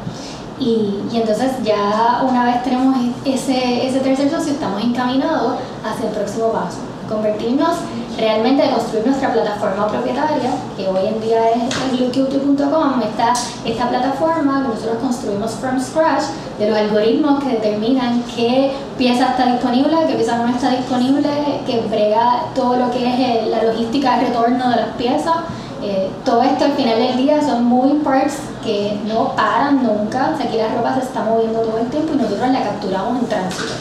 [0.59, 6.15] Y, y, entonces ya una vez tenemos ese, ese tercer socio, estamos encaminados hacia el
[6.15, 7.77] próximo paso, convertirnos
[8.19, 13.33] realmente construir nuestra plataforma propietaria, que hoy en día es blueqt.com, esta,
[13.65, 16.25] esta plataforma que nosotros construimos from scratch,
[16.59, 21.29] de los algoritmos que determinan qué pieza está disponible, qué pieza no está disponible,
[21.67, 25.35] que brega todo lo que es la logística de retorno de las piezas.
[25.83, 30.31] Eh, todo esto al final del día son moving parts que no paran nunca.
[30.33, 33.21] O sea, aquí la ropa se está moviendo todo el tiempo y nosotros la capturamos
[33.21, 33.73] en tránsito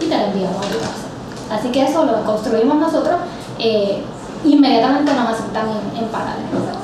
[0.00, 1.08] y te la enviamos a tu casa.
[1.50, 3.16] Así que eso lo construimos nosotros
[3.58, 4.02] eh,
[4.44, 6.78] inmediatamente nos aceptan en, en paralelo.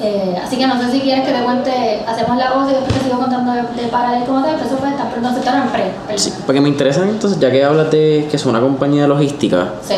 [0.00, 2.94] Eh, así que no sé si quieres que te cuente, hacemos la voz y después
[2.94, 5.68] te sigo contando de, de paralelo como tal, pero eso fue tan pronto aceptaron en
[5.70, 6.18] pre.
[6.18, 9.72] Sí, porque me interesa entonces, ya que hablas de que es una compañía de logística.
[9.82, 9.96] Sí.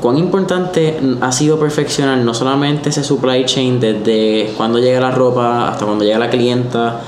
[0.00, 5.68] ¿Cuán importante ha sido perfeccionar no solamente ese supply chain desde cuando llega la ropa
[5.68, 7.00] hasta cuando llega la clienta,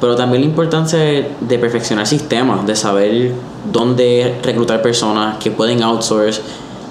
[0.00, 3.32] pero también la importancia de perfeccionar sistemas, de saber
[3.70, 6.40] dónde reclutar personas que pueden outsource,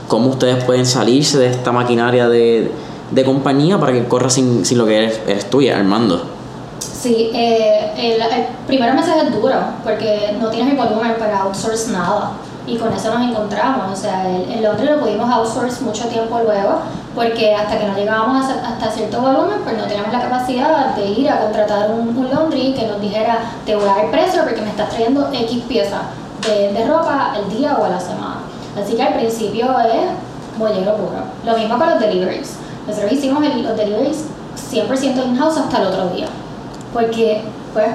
[0.09, 2.69] cómo ustedes pueden salirse de esta maquinaria de,
[3.11, 6.21] de compañía para que corra sin, sin lo que eres, eres tú y Armando.
[6.79, 11.91] Sí, eh, el, el, primer mensaje es duro porque no tienes el volumen para outsource
[11.91, 12.31] nada
[12.67, 13.93] y con eso nos encontramos.
[13.93, 16.81] O sea, el, el lo pudimos outsource mucho tiempo luego
[17.15, 21.05] porque hasta que no llegábamos a, hasta cierto volumen pues no teníamos la capacidad de
[21.05, 24.61] ir a contratar un, un laundry que nos dijera te voy a dar precio porque
[24.61, 26.01] me estás trayendo X piezas
[26.47, 28.28] de, de ropa al día o a la semana.
[28.81, 31.23] Así que al principio es bollero puro.
[31.45, 32.55] Lo mismo con los deliveries.
[32.87, 34.25] Nosotros hicimos los deliveries
[34.71, 36.27] 100% in-house hasta el otro día.
[36.93, 37.41] Porque,
[37.73, 37.87] pues,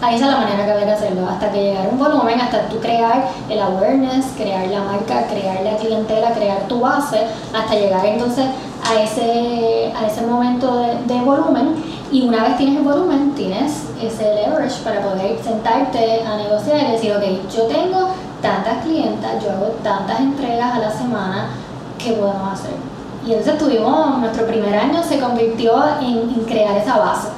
[0.00, 1.28] ahí es la manera que había que hacerlo.
[1.28, 5.76] Hasta que llegara un volumen, hasta tú crear el awareness, crear la marca, crear la
[5.76, 8.46] clientela, crear tu base, hasta llegar entonces
[8.84, 12.02] a ese, a ese momento de, de volumen.
[12.10, 16.92] Y una vez tienes el volumen, tienes ese leverage para poder sentarte a negociar y
[16.92, 17.22] decir, ok,
[17.54, 18.08] yo tengo
[18.42, 21.46] tantas clientas, yo hago tantas entregas a la semana,
[21.98, 22.74] ¿qué podemos hacer?
[23.24, 27.28] Y entonces tuvimos, nuestro primer año se convirtió en, crear esa base.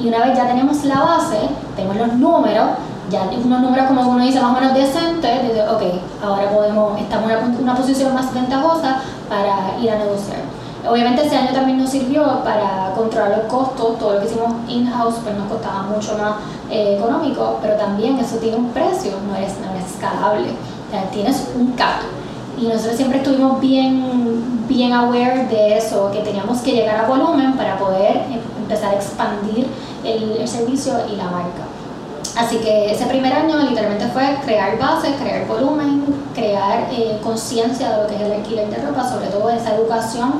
[0.00, 1.38] Y una vez ya tenemos la base,
[1.76, 2.70] tenemos los números,
[3.08, 5.82] ya unos números como uno dice más o menos decentes, dice, ok,
[6.24, 8.96] ahora podemos, estamos en una posición más ventajosa
[9.28, 10.40] para ir a negociar.
[10.88, 15.14] Obviamente ese año también nos sirvió para controlar los costos, todo lo que hicimos in-house
[15.22, 16.34] pues nos costaba mucho más
[16.70, 21.04] eh, económico, pero también eso tiene un precio, no es, no es escalable, o sea,
[21.10, 22.00] tienes un cap.
[22.58, 27.56] Y nosotros siempre estuvimos bien, bien aware de eso, que teníamos que llegar a volumen
[27.56, 29.66] para poder em- empezar a expandir
[30.04, 31.62] el, el servicio y la marca.
[32.36, 38.02] Así que ese primer año literalmente fue crear bases, crear volumen, crear eh, conciencia de
[38.02, 40.32] lo que es el alquiler de ropa, sobre todo esa educación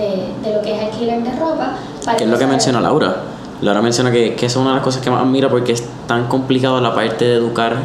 [0.00, 1.74] de, de lo que es alquiler de ropa.
[2.04, 3.16] para Que es lo que menciona Laura.
[3.60, 5.84] Laura menciona que, que esa es una de las cosas que más admira porque es
[6.06, 7.76] tan complicado la parte de educar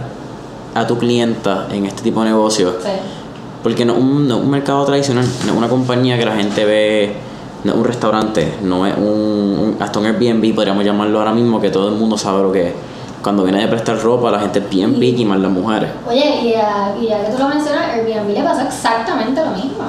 [0.73, 2.73] a tu clienta en este tipo de negocio.
[2.81, 2.89] Sí.
[3.61, 6.63] Porque no es un, no un mercado tradicional, no es una compañía que la gente
[6.65, 7.13] ve,
[7.63, 11.59] no es un restaurante, no es un, un- hasta un Airbnb, podríamos llamarlo ahora mismo,
[11.59, 12.73] que todo el mundo sabe lo que es.
[13.23, 15.89] Cuando viene de prestar ropa, la gente es bien Y- picky, más las mujeres.
[16.07, 19.83] Oye, y ya, y ya que tú lo mencionas, Airbnb le pasa exactamente lo mismo.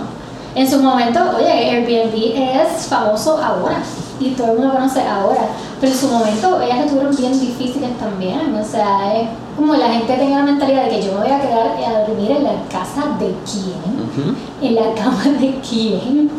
[0.56, 3.76] En su momento, oye, Airbnb es famoso ahora
[4.18, 7.90] y todo el mundo conoce ahora, pero en su momento ellas que tuvieron bien difíciles
[7.98, 8.54] también.
[8.54, 11.40] O sea, es como la gente tenía la mentalidad de que yo me voy a
[11.42, 16.30] quedar a dormir en la casa de quién, en la cama de quién.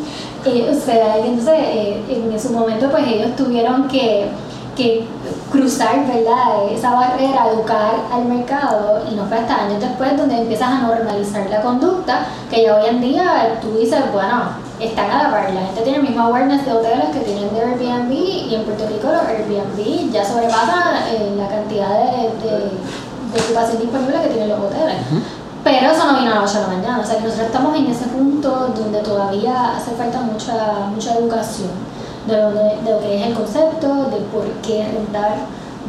[0.46, 4.26] Eh, o sea, entonces eh, en su momento pues ellos tuvieron que,
[4.78, 5.08] que
[5.52, 6.72] cruzar, ¿verdad?
[6.72, 11.50] Esa barrera, educar al mercado y no fue hasta años después donde empiezas a normalizar
[11.50, 14.44] la conducta que ya hoy en día tú dices, bueno,
[14.80, 17.62] están a la par, la gente tiene el mismo awareness de hoteles que tienen de
[17.62, 22.58] Airbnb y en Puerto Rico los Airbnb ya sobrepasan eh, la cantidad de, de,
[23.34, 24.98] de ocupación disponible que tienen los hoteles.
[25.64, 27.76] Pero eso no vino a las 8 de la mañana, o sea que nosotros estamos
[27.76, 31.87] en ese punto donde todavía hace falta mucha, mucha educación
[32.28, 35.36] de lo, de, de lo que es el concepto, de por qué rentar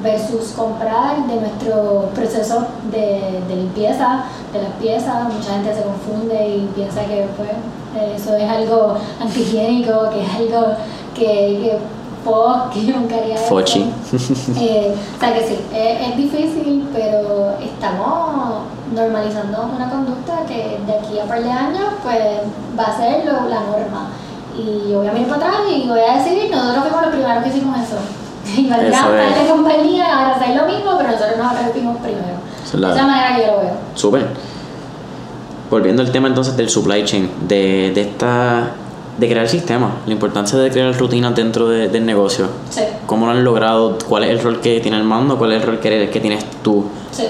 [0.02, 5.24] versus comprar, de nuestro proceso de, de limpieza de las piezas.
[5.32, 7.50] Mucha gente se confunde y piensa que pues,
[8.16, 10.66] eso es algo antihigiénico, que es algo
[11.14, 11.78] que, que,
[12.24, 13.36] po, que yo nunca haría.
[13.36, 13.92] Fochi.
[14.60, 18.62] Eh, o sea que sí, es, es difícil, pero estamos
[18.94, 22.18] normalizando una conducta que de aquí a par de años pues
[22.78, 24.08] va a ser lo- la norma.
[24.58, 27.42] Y yo voy a mirar para atrás y voy a decir, nosotros fuimos los primeros
[27.44, 27.96] que hicimos eso.
[28.56, 28.70] Y es.
[28.70, 32.38] para la compañía ahora hacer lo mismo, pero nosotros nos arrepentimos primero.
[32.64, 33.72] Esa es la- De esa manera que yo lo veo.
[33.94, 34.26] Súper.
[35.70, 38.70] Volviendo al tema entonces del supply chain, de, de esta
[39.18, 42.46] de crear sistemas, la importancia de crear rutinas dentro de- del negocio.
[42.70, 43.98] Sí, ¿Cómo lo han logrado?
[44.08, 45.36] ¿Cuál es el rol que tiene el mando?
[45.36, 46.84] ¿Cuál es el rol que, que tienes tú?
[47.12, 47.24] sí.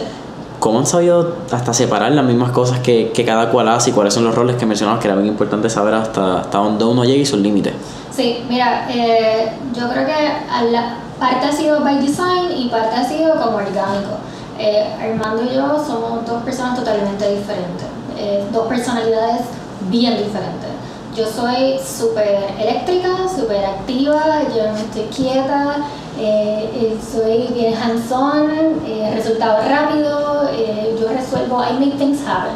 [0.68, 4.12] ¿Cómo han sabido hasta separar las mismas cosas que, que cada cual hace y cuáles
[4.12, 7.22] son los roles que mencionabas que era bien importante saber hasta, hasta dónde uno llega
[7.22, 7.72] y sus límites?
[8.14, 12.96] Sí, mira, eh, yo creo que a la, parte ha sido by design y parte
[12.96, 14.18] ha sido como orgánico.
[14.58, 17.86] Eh, Armando y yo somos dos personas totalmente diferentes,
[18.18, 19.40] eh, dos personalidades
[19.88, 20.68] bien diferentes.
[21.16, 25.76] Yo soy súper eléctrica, súper activa, yo no estoy quieta,
[26.18, 28.50] eh, eh, soy bien hands-on,
[28.86, 32.52] eh, resultado rápido, eh, yo resuelvo, I make things happen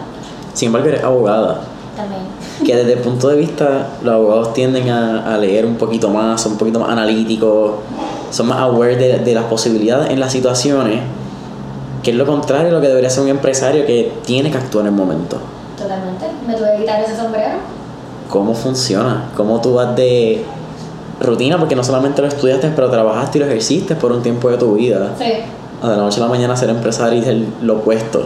[0.53, 1.61] Sin embargo, eres abogada,
[1.97, 2.23] también.
[2.67, 6.41] que desde el punto de vista, los abogados tienden a, a leer un poquito más,
[6.41, 7.73] son un poquito más analíticos,
[8.31, 11.01] son más aware de, de las posibilidades en las situaciones,
[12.03, 14.87] que es lo contrario a lo que debería ser un empresario que tiene que actuar
[14.87, 15.39] en el momento.
[15.79, 16.27] Totalmente.
[16.47, 17.59] Me tuve que quitar ese sombrero.
[18.29, 19.31] ¿Cómo funciona?
[19.37, 20.45] ¿Cómo tú vas de
[21.23, 21.59] rutina?
[21.59, 24.75] Porque no solamente lo estudiaste, pero trabajaste y lo ejerciste por un tiempo de tu
[24.75, 25.11] vida.
[25.19, 25.33] Sí.
[25.83, 28.25] A de la noche a la mañana ser empresario y ser lo opuesto.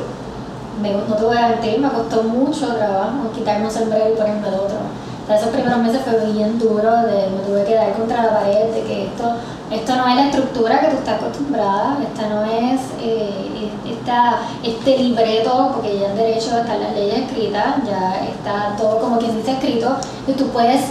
[0.83, 4.49] Me- no te voy a mentir, me costó mucho trabajo quitarme un sombrero y ponerme
[4.49, 4.77] el otro.
[5.25, 8.41] O sea, esos primeros meses fue bien duro, de, me tuve que dar contra la
[8.41, 9.25] pared, de que esto,
[9.73, 14.99] esto no es la estructura que tú estás acostumbrada, esta no es eh, esta, este
[14.99, 19.53] libreto, porque ya en derecho están las leyes escritas, ya está todo como quien dice
[19.53, 19.97] escrito,
[20.29, 20.83] y tú puedes,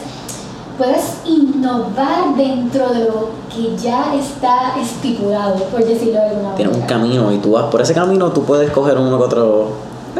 [0.77, 6.81] puedes innovar dentro de lo que ya está estipulado, por decirlo de alguna Tienes un
[6.81, 6.99] manera.
[6.99, 9.69] camino y tú vas por ese camino, tú puedes coger uno que otro.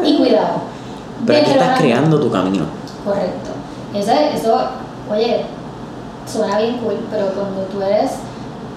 [0.02, 0.60] Y cuidado.
[1.26, 2.64] Pero aquí estás creando tu camino.
[3.04, 3.50] Correcto.
[3.94, 4.58] Eso, eso,
[5.10, 5.44] oye,
[6.30, 8.12] suena bien cool, pero cuando tú eres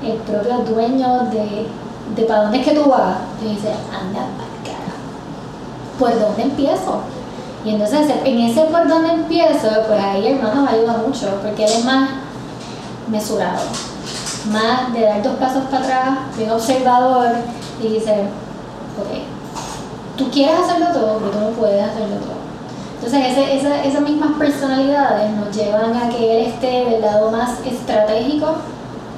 [0.04, 1.68] el propio dueño de,
[2.16, 4.94] de para dónde es que tú vas, tú dices, anda para cara.
[5.98, 7.02] ¿Por dónde empiezo?
[7.66, 11.72] Y entonces en ese por dónde empiezo, pues ahí hermano me ayuda mucho, porque él
[11.72, 12.10] es más
[13.10, 13.64] mesurado,
[14.52, 17.32] más de dar dos pasos para atrás, bien observador,
[17.82, 18.12] y dice,
[18.98, 22.40] ok, tú quieres hacerlo todo, pero tú no puedes hacerlo todo.
[22.96, 28.56] Entonces esa, esas mismas personalidades nos llevan a que él esté del lado más estratégico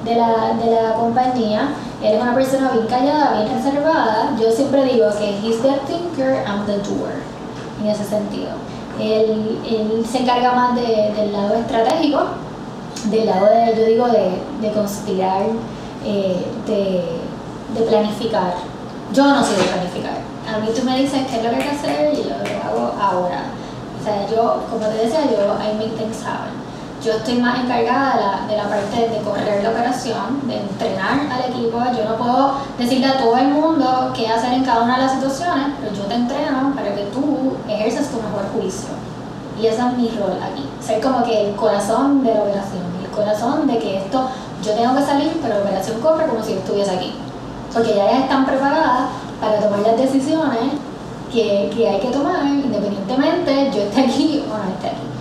[0.04, 1.70] de la, de la compañía.
[2.00, 4.36] Él es una persona bien callada, bien reservada.
[4.40, 7.22] Yo siempre digo que he's the thinker, I'm the doer,
[7.82, 8.50] en ese sentido.
[9.00, 12.20] Él, él se encarga más de, del lado estratégico,
[13.06, 15.42] del lado de, yo digo, de, de conspirar,
[16.04, 17.04] eh, de,
[17.74, 18.54] de planificar.
[19.12, 20.18] Yo no sé de planificar.
[20.52, 22.62] A mí tú me dices qué es lo que hay que hacer y yo lo
[22.68, 23.44] hago ahora.
[24.00, 26.24] O sea, yo, como te decía, yo I make things.
[27.04, 31.82] Yo estoy más encargada de la, parte de correr la operación, de entrenar al equipo.
[31.98, 35.12] Yo no puedo decirle a todo el mundo qué hacer en cada una de las
[35.14, 38.90] situaciones, pero yo te entreno para que tú ejerzas tu mejor juicio.
[39.60, 40.64] Y ese es mi rol aquí.
[40.80, 44.28] Ser como que el corazón de la operación, el corazón de que esto,
[44.64, 47.14] yo tengo que salir, pero la operación corre como si yo estuviese aquí.
[47.74, 49.08] Porque ya están preparadas
[49.40, 50.74] para tomar las decisiones
[51.32, 55.11] que, que hay que tomar, independientemente yo esté aquí o no esté aquí.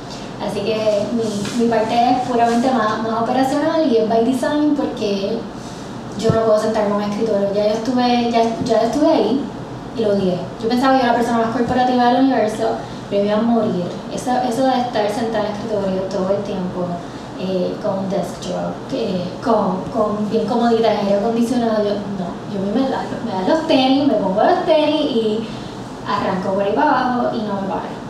[0.41, 1.06] Así que
[1.60, 5.38] mi, parte es puramente más, más operacional y es by design porque
[6.17, 7.54] yo no puedo sentarme en un escritorio.
[7.54, 9.41] Ya yo estuve, ya, ya estuve ahí
[9.95, 10.38] y lo odié.
[10.62, 12.69] Yo pensaba que yo era la persona más corporativa del universo,
[13.10, 13.86] pero iba a morir.
[14.13, 16.86] Eso, eso de estar sentada en el escritorio todo el tiempo,
[17.39, 22.60] eh, con un desk job, eh, con, con bien comodita, aire acondicionado, yo no, yo
[22.73, 25.47] me, da, me dan los tenis, me pongo los tenis y
[26.08, 28.01] arranco por ahí para abajo y no me paro.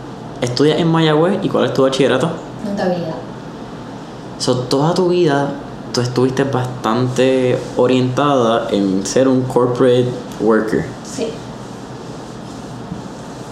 [0.42, 2.28] ¿Estudias en Mayagüez y cuál es tu bachillerato?
[2.68, 3.14] Notabilidad.
[4.38, 5.50] So, toda tu vida
[5.92, 10.08] tú estuviste bastante orientada en ser un corporate
[10.40, 10.84] worker.
[11.04, 11.28] Sí.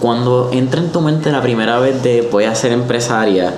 [0.01, 3.53] Cuando entra en tu mente la primera vez de voy a ser empresaria,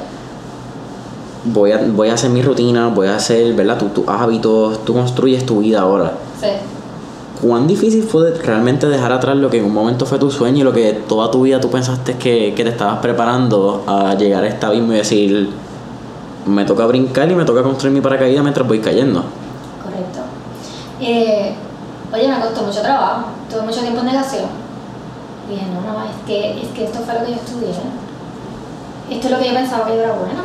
[1.45, 3.77] voy a, voy a hacer mi rutina, voy a hacer, ¿verdad?
[3.77, 6.13] Tu- tus hábitos, tú construyes tu vida ahora.
[6.39, 6.47] Sí.
[7.43, 10.63] ¿Cuán difícil fue realmente dejar atrás lo que en un momento fue tu sueño y
[10.63, 14.47] lo que toda tu vida tú pensaste que, que te estabas preparando a llegar a
[14.47, 15.49] este abismo y decir,
[16.45, 19.25] me toca brincar y me toca construir mi paracaídas mientras voy cayendo?
[19.83, 20.21] Correcto.
[21.01, 21.53] Eh,
[22.13, 24.45] oye, me costó mucho trabajo, tuve mucho tiempo en negación.
[25.49, 27.71] Dije, no, no, es que, es que esto fue lo que yo estudié.
[29.09, 30.43] Esto es lo que yo pensaba que yo era buena.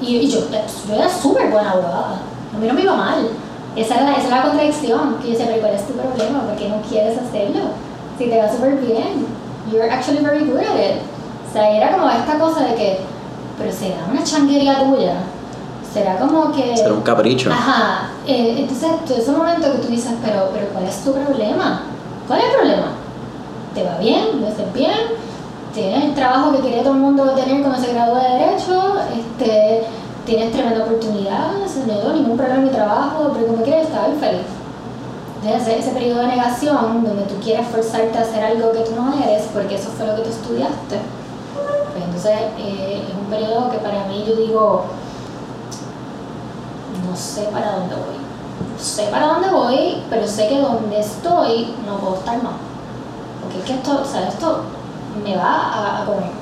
[0.00, 0.42] Y, y yo,
[0.88, 2.20] yo era súper buena abogada.
[2.54, 3.28] A mí no me iba mal.
[3.76, 5.16] Esa era, la- esa era la contradicción.
[5.20, 6.40] Que yo decía, pero ¿cuál es tu problema?
[6.42, 7.60] ¿Por qué no quieres hacerlo?
[8.18, 9.26] Si te va súper bien.
[9.70, 11.02] You're actually very good at it.
[11.48, 12.98] O sea, era como esta cosa de que,
[13.58, 15.14] pero será una changuería tuya.
[15.92, 16.76] Será como que...
[16.76, 17.50] Será un capricho.
[17.50, 21.82] Ajá, eh, entonces todo ese momento que tú dices, pero, pero ¿cuál es tu problema?
[22.26, 22.86] ¿Cuál es el problema?
[23.74, 24.40] ¿Te va bien?
[24.40, 24.92] ¿Lo haces bien?
[25.74, 28.94] ¿Tienes el trabajo que quería todo el mundo tener cuando se graduó de Derecho?
[29.16, 29.82] Este,
[30.28, 31.52] ¿Tienes tremenda oportunidad?
[31.86, 34.46] No tengo ningún problema en mi trabajo, pero como quieres, estaba bien feliz.
[35.42, 39.14] Entonces ese periodo de negación donde tú quieres forzarte a hacer algo que tú no
[39.14, 40.98] eres porque eso fue lo que tú estudiaste.
[41.92, 44.84] Pues entonces eh, es un periodo que para mí yo digo,
[47.08, 48.18] no sé para dónde voy.
[48.70, 52.52] No sé para dónde voy, pero sé que donde estoy no puedo estar más.
[53.40, 54.60] Porque es que esto, o sea, esto
[55.24, 56.32] me va a, a comer.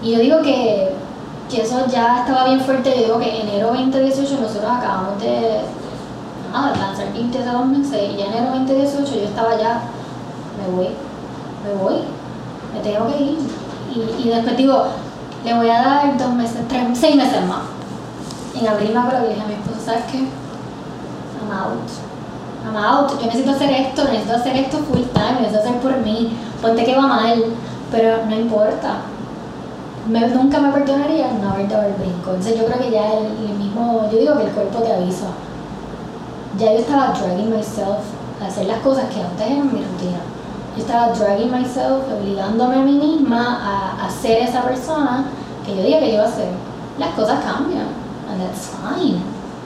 [0.00, 0.94] Y yo digo que,
[1.52, 2.90] que eso ya estaba bien fuerte.
[2.96, 5.60] Yo digo que enero 2018 nosotros acabamos de
[6.50, 9.82] nada, lanzar 20 hace dos meses y ya enero 2018 yo estaba ya,
[10.58, 10.88] me voy,
[11.64, 11.94] me voy,
[12.72, 13.38] me tengo que ir.
[13.94, 14.86] Y, y después digo,
[15.44, 17.60] le voy a dar dos meses, tres, seis meses más.
[18.58, 20.18] En abril me acuerdo que dije a mi esposo, ¿sabes qué?
[20.18, 21.90] I'm out.
[22.64, 23.20] I'm out.
[23.20, 26.34] Yo necesito hacer esto, necesito hacer esto full time, necesito hacer por mí.
[26.62, 27.44] Ponte que va mal,
[27.90, 28.96] pero no importa.
[30.08, 32.30] Me- nunca me perdonaría no haber dado el brinco.
[32.30, 35.26] Entonces yo creo que ya el, el mismo, yo digo que el cuerpo te avisa.
[36.58, 37.98] Ya yo estaba dragging myself
[38.42, 40.18] a hacer las cosas que antes eran mi rutina.
[40.76, 45.24] Yo estaba dragging myself, obligándome a mí misma a, a ser esa persona
[45.64, 46.48] que yo dije que yo iba a ser.
[46.98, 47.86] Las cosas cambian,
[48.30, 49.20] and that's fine.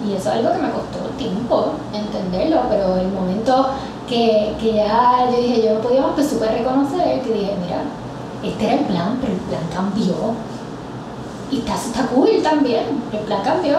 [0.07, 3.69] Y eso es algo que me costó tiempo entenderlo, pero el momento
[4.07, 7.81] que, que ya yo dije yo no podía más, pues supe reconocer que dije, mira,
[8.51, 10.15] este era el plan, pero el plan cambió.
[11.51, 13.79] Y está, está cool también, el plan cambió.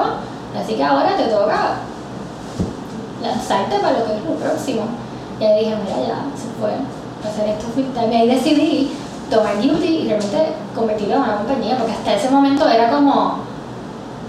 [0.58, 1.76] Así que ahora te toca
[3.22, 4.82] lanzarte para lo que es lo próximo.
[5.40, 6.72] Y ahí dije, mira, ya se fue,
[7.30, 8.16] hacer esto full time.
[8.16, 8.92] Y ahí decidí
[9.30, 13.40] tomar Duty y realmente convertirlo en una compañía, porque hasta ese momento era como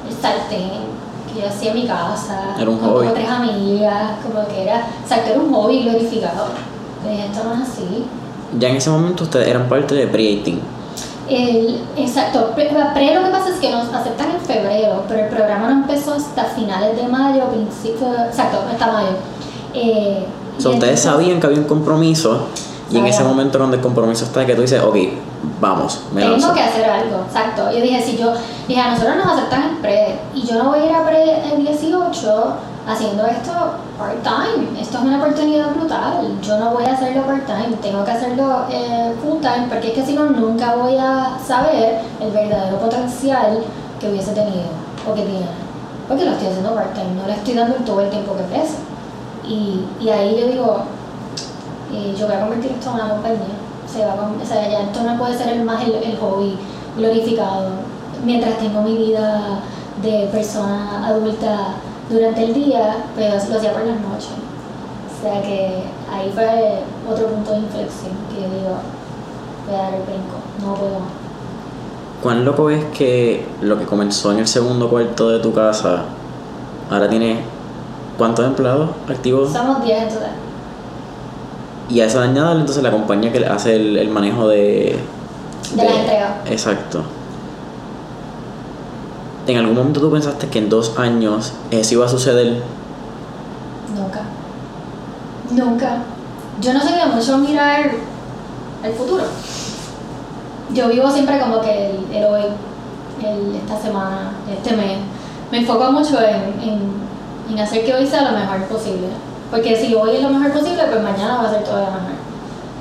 [0.09, 0.89] el sartén
[1.33, 3.07] que yo hacía en mi casa, Era un con hobby.
[3.07, 6.47] como tres amigas, como que era, exacto, era un hobby glorificado.
[7.07, 8.07] Y dije, esto no es así.
[8.59, 10.59] Ya en ese momento ustedes eran parte de Pre-18.
[11.29, 15.29] El, exacto, pre, pre lo que pasa es que nos aceptan en febrero, pero el
[15.29, 19.09] programa no empezó hasta finales de mayo, principio, exacto, hasta mayo.
[19.75, 20.25] Eh,
[20.59, 22.49] So, ustedes sabían que había un compromiso
[22.91, 23.29] Y en ese Sabía.
[23.29, 24.97] momento cuando el compromiso está que tú dices, ok,
[25.61, 26.55] vamos, me Tengo lanzo.
[26.55, 27.71] que hacer algo, exacto.
[27.71, 28.33] Yo dije, si yo,
[28.67, 31.53] dije, a nosotros nos aceptan en pre y yo no voy a ir a pre
[31.53, 32.45] en 18
[32.89, 33.53] haciendo esto
[33.99, 34.81] part-time.
[34.81, 36.41] Esto es una oportunidad brutal.
[36.43, 40.15] Yo no voy a hacerlo part-time, tengo que hacerlo eh, full-time porque es que si
[40.15, 43.63] no, nunca voy a saber el verdadero potencial
[44.01, 44.71] que hubiese tenido
[45.09, 45.47] o que tiene.
[46.09, 48.79] Porque lo estoy haciendo part-time, no le estoy dando todo el tiempo que pesa.
[49.47, 50.79] Y, y ahí yo digo,
[51.93, 53.59] eh, yo voy a convertir esto en una compañía.
[53.87, 56.59] Se va a o sea, ya esto no puede ser el más el, el hobby
[56.97, 57.71] glorificado.
[58.25, 59.61] Mientras tengo mi vida
[60.03, 61.75] de persona adulta
[62.11, 64.31] durante el día, pero lo hacía por las noches.
[65.19, 66.81] O sea que ahí fue
[67.11, 68.79] otro punto de inflexión que yo digo,
[69.67, 71.11] voy a dar el brinco, no puedo más.
[72.23, 76.05] ¿Cuán loco es que lo que comenzó en el segundo cuarto de tu casa
[76.91, 77.41] ahora tiene
[78.17, 79.53] cuántos empleados activos?
[79.53, 80.33] Somos 10 en total.
[81.89, 84.99] Y a eso añadirle entonces la compañía que hace el, el manejo de...
[85.75, 86.43] De la entrega.
[86.47, 87.03] Exacto.
[89.49, 92.63] ¿En algún momento tú pensaste que en dos años eso iba a suceder?
[93.97, 94.21] Nunca.
[95.51, 96.03] Nunca.
[96.61, 97.91] Yo no soy de mucho mirar
[98.85, 99.25] el futuro.
[100.75, 102.43] Yo vivo siempre como que el, el hoy,
[103.25, 104.99] el, esta semana, este mes.
[105.51, 106.93] Me enfoco mucho en,
[107.51, 109.09] en, hacer que hoy sea lo mejor posible.
[109.51, 112.19] Porque si hoy es lo mejor posible, pues mañana va a ser todavía mejor.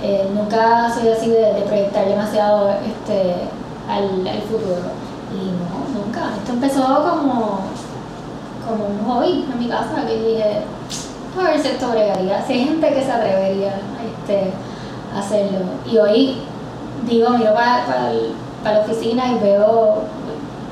[0.03, 3.35] Eh, nunca soy así de, de proyectar demasiado este,
[3.89, 5.06] al futuro.
[5.33, 6.35] Y no, nunca.
[6.37, 7.59] Esto empezó como,
[8.67, 10.63] como un hobby en mi casa que dije,
[11.39, 12.45] a ver si esto bregaría.
[12.45, 14.51] Si hay gente que se atrevería este,
[15.13, 15.59] a hacerlo.
[15.85, 16.37] Y hoy
[17.05, 20.03] digo, miro para, para, la oficina y veo,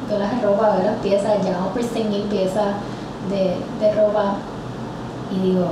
[0.09, 2.75] veo las ropas, veo las piezas, llevamos por 100 mil piezas
[3.29, 4.35] de, de ropa
[5.31, 5.67] y digo,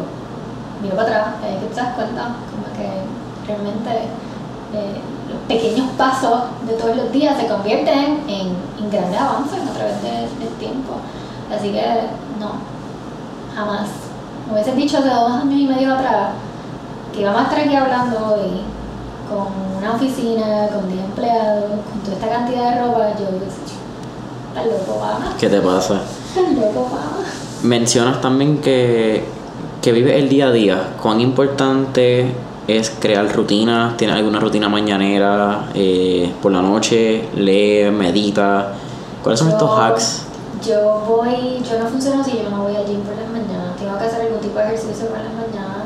[0.81, 3.91] miro para atrás, y ahí que te das cuenta, como que realmente
[4.73, 5.01] eh,
[5.47, 8.47] pequeños pasos de todos los días se convierten en,
[8.79, 10.93] en grandes avances a través de- del tiempo.
[11.55, 11.84] Así que
[12.39, 12.51] no,
[13.55, 13.88] jamás.
[14.47, 16.29] Me hubieses dicho hace dos años y medio atrás
[17.13, 18.61] que íbamos a estar aquí hablando hoy
[19.29, 24.99] con una oficina, con 10 empleados, con toda esta cantidad de ropa, yo estás loco,
[24.99, 26.01] pana, ¿Qué te pasa?
[26.36, 27.25] estás loco, pana.
[27.63, 29.23] Mencionas también que,
[29.81, 30.88] que vives el día a día.
[31.01, 32.34] ¿Cuán importante
[32.68, 33.97] es crear rutinas?
[33.97, 35.68] ¿Tienes alguna rutina mañanera?
[35.74, 38.74] eh, por la noche, lee, medita.
[39.22, 40.22] ¿Cuáles son estos Yo- hacks?
[40.66, 43.76] Yo voy, yo no funciono si yo no voy al gym por las mañanas.
[43.78, 45.84] Tengo que hacer algún tipo de ejercicio por las mañanas.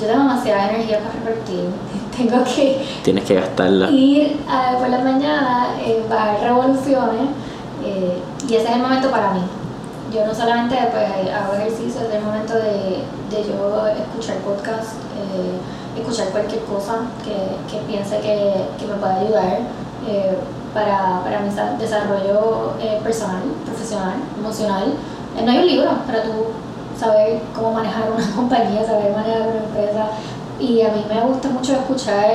[0.00, 1.64] Yo tengo demasiada energía para repartir.
[2.16, 3.90] Tengo que Tienes que gastarla.
[3.90, 7.30] ir a- por las mañanas, eh, bajar revoluciones
[7.84, 8.18] eh,
[8.48, 9.40] y ese es el momento para mí.
[10.14, 15.58] Yo no solamente pues, hago ejercicio, es el momento de, de yo escuchar podcast, eh,
[16.02, 17.34] escuchar cualquier cosa que,
[17.70, 19.58] que piense que, que me pueda ayudar
[20.06, 20.36] eh,
[20.74, 24.94] para, para mi sa- desarrollo eh, personal, profesional, emocional.
[25.38, 26.30] Eh, no hay un libro para tú
[26.98, 30.06] saber cómo manejar una compañía, saber manejar una empresa.
[30.60, 32.30] Y a mí me gusta mucho escuchar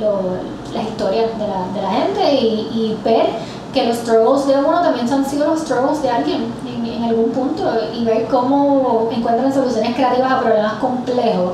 [0.00, 0.36] lo-
[0.74, 3.26] las historias de la, de la gente y, y ver
[3.72, 7.30] que los struggles de uno también han sido los struggles de alguien en, en algún
[7.30, 7.62] punto
[7.94, 11.52] y ver cómo encuentran soluciones creativas a problemas complejos,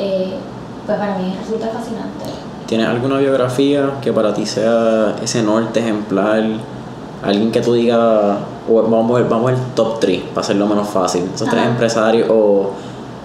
[0.00, 0.34] eh,
[0.86, 2.24] pues para mí resulta fascinante.
[2.66, 6.42] ¿Tienes alguna biografía que para ti sea ese norte ejemplar?
[7.22, 8.36] Alguien que tú digas,
[8.68, 11.24] o vamos vamos al top 3 para hacerlo menos fácil.
[11.34, 11.70] Esos tres Ajá.
[11.70, 12.70] empresarios o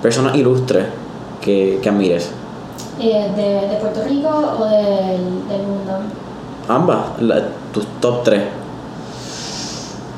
[0.02, 0.86] personas ilustres
[1.42, 2.32] que, que admires.
[3.00, 5.94] Eh, de, de Puerto Rico o del, del mundo?
[6.68, 8.42] Ambas, la- tus top 3.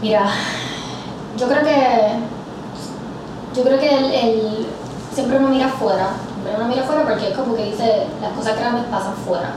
[0.02, 0.28] Mira,
[1.38, 2.10] yo creo que
[3.56, 4.66] yo creo que el, el-
[5.14, 6.10] siempre uno mira afuera,
[6.48, 9.56] siempre uno mira afuera porque es como que dice las cosas grandes pasan fuera,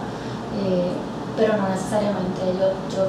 [0.60, 0.90] Eh,
[1.36, 2.42] pero no necesariamente.
[2.58, 3.06] Yo, yo,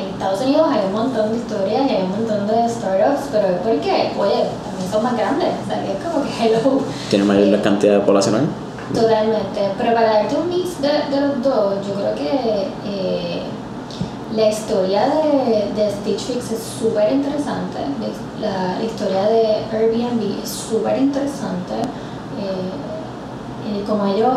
[0.00, 3.48] en Estados Unidos hay un montón de historias y hay un montón de startups, pero
[3.48, 6.80] es porque, oye, también son más grandes, o sea, que es como que hello.
[7.10, 8.46] ¿Tienes mayor cantidad poblacional?
[8.94, 13.42] Totalmente, pero para darte un mix de, de los dos, yo creo que eh,
[14.34, 17.78] la historia de, de Stitch Fix es súper interesante,
[18.40, 21.74] la, la historia de Airbnb es súper interesante,
[22.40, 22.70] eh,
[23.66, 24.32] eh, como ellos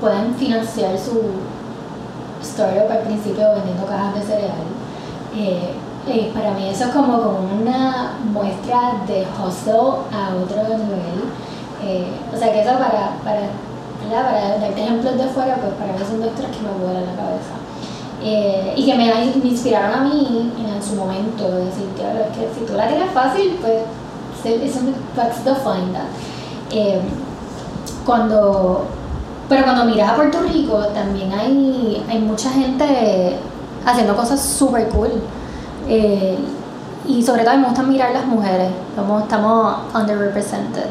[0.00, 1.20] pueden financiar su
[2.42, 4.66] startup al principio vendiendo cajas de cereal.
[5.36, 5.74] Eh,
[6.08, 11.20] eh, para mí eso es como, una muestra de hustle a otro nivel.
[12.34, 13.40] O sea que eso para, para,
[14.10, 17.22] para darte ejemplos de fuera, pues para mí son dos tres que me vuelan la
[17.22, 17.56] cabeza.
[18.76, 22.66] Y que me, inspiraron a mí en, su momento, de decir, claro, es que si
[22.66, 23.82] tú la tienes fácil, pues
[24.42, 26.08] se- eso me- let's define that.
[28.04, 28.86] Cuando
[29.48, 33.36] Pero cuando miras a Puerto Rico, también hay, hay mucha gente
[33.84, 35.10] haciendo cosas súper cool.
[35.88, 36.38] Eh,
[37.06, 40.86] y sobre todo me gusta mirar las mujeres, como estamos underrepresented.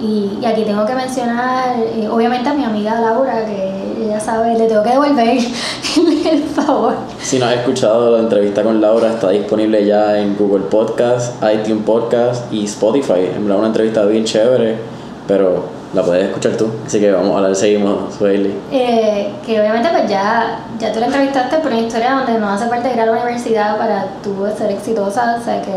[0.00, 4.56] Y, y aquí tengo que mencionar, eh, obviamente, a mi amiga Laura, que ella sabe,
[4.56, 5.28] le tengo que devolver
[6.30, 6.94] el favor.
[7.20, 11.84] Si no has escuchado la entrevista con Laura, está disponible ya en Google Podcast, iTunes
[11.84, 13.30] Podcast y Spotify.
[13.34, 14.78] En verdad, una entrevista bien chévere,
[15.26, 16.70] pero la puedes escuchar tú.
[16.86, 18.54] Así que vamos a hablar, seguimos, Sueli.
[18.70, 22.68] Eh, que obviamente pues ya, ya tú la entrevistaste por una historia donde no hace
[22.68, 25.70] falta ir a la universidad para tú ser exitosa, o sea que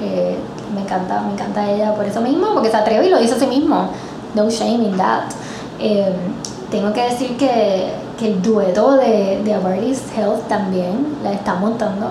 [0.00, 0.36] eh,
[0.74, 3.38] me encanta, me encanta ella por eso mismo, porque se atreve y lo dice a
[3.38, 3.90] sí mismo.
[4.34, 5.24] No shame in that.
[5.80, 6.12] Eh,
[6.70, 12.10] tengo que decir que, que el dueto de, de Avartis Health también la está montando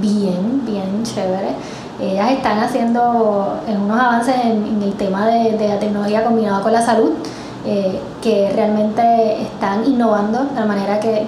[0.00, 1.54] bien, bien chévere
[2.00, 7.12] ellas están haciendo unos avances en, el tema de, la tecnología combinada con la salud,
[7.64, 11.26] eh, que realmente están innovando la manera que,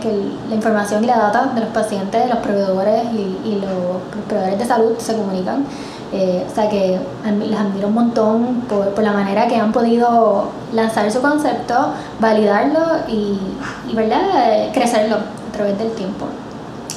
[0.48, 4.64] la información y la data de los pacientes, de los proveedores y, los, proveedores de
[4.64, 5.64] salud se comunican.
[6.10, 6.98] Eh, o sea que
[7.38, 11.74] les admiro un montón por, por, la manera que han podido lanzar su concepto,
[12.18, 13.38] validarlo y,
[13.90, 14.72] y ¿verdad?
[14.72, 16.24] crecerlo a través del tiempo.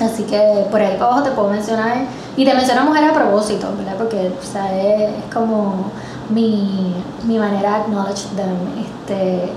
[0.01, 3.67] Así que por ahí para abajo te puedo mencionar y te menciono mujer a propósito,
[3.77, 3.95] ¿verdad?
[3.97, 5.91] Porque o sea, es, como
[6.29, 6.95] mi,
[7.25, 8.55] mi, manera de acknowledge them.
[8.79, 9.49] Este,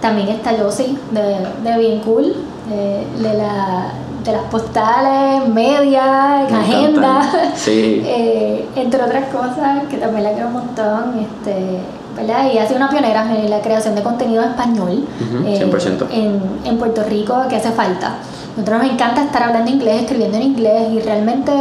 [0.00, 2.34] también está Josie de, de Bien Cool,
[2.68, 3.92] de, de, la,
[4.24, 7.22] de las postales, media, agenda,
[7.54, 8.02] sí.
[8.06, 11.20] eh, entre otras cosas que también la quiero un montón.
[11.20, 11.80] Este,
[12.16, 12.52] ¿verdad?
[12.52, 15.04] Y ha sido una pionera en la creación de contenido en español
[15.44, 16.02] 100%.
[16.02, 18.16] Eh, en, en Puerto Rico que hace falta.
[18.56, 21.52] Nosotros nos encanta estar hablando inglés, escribiendo en inglés y realmente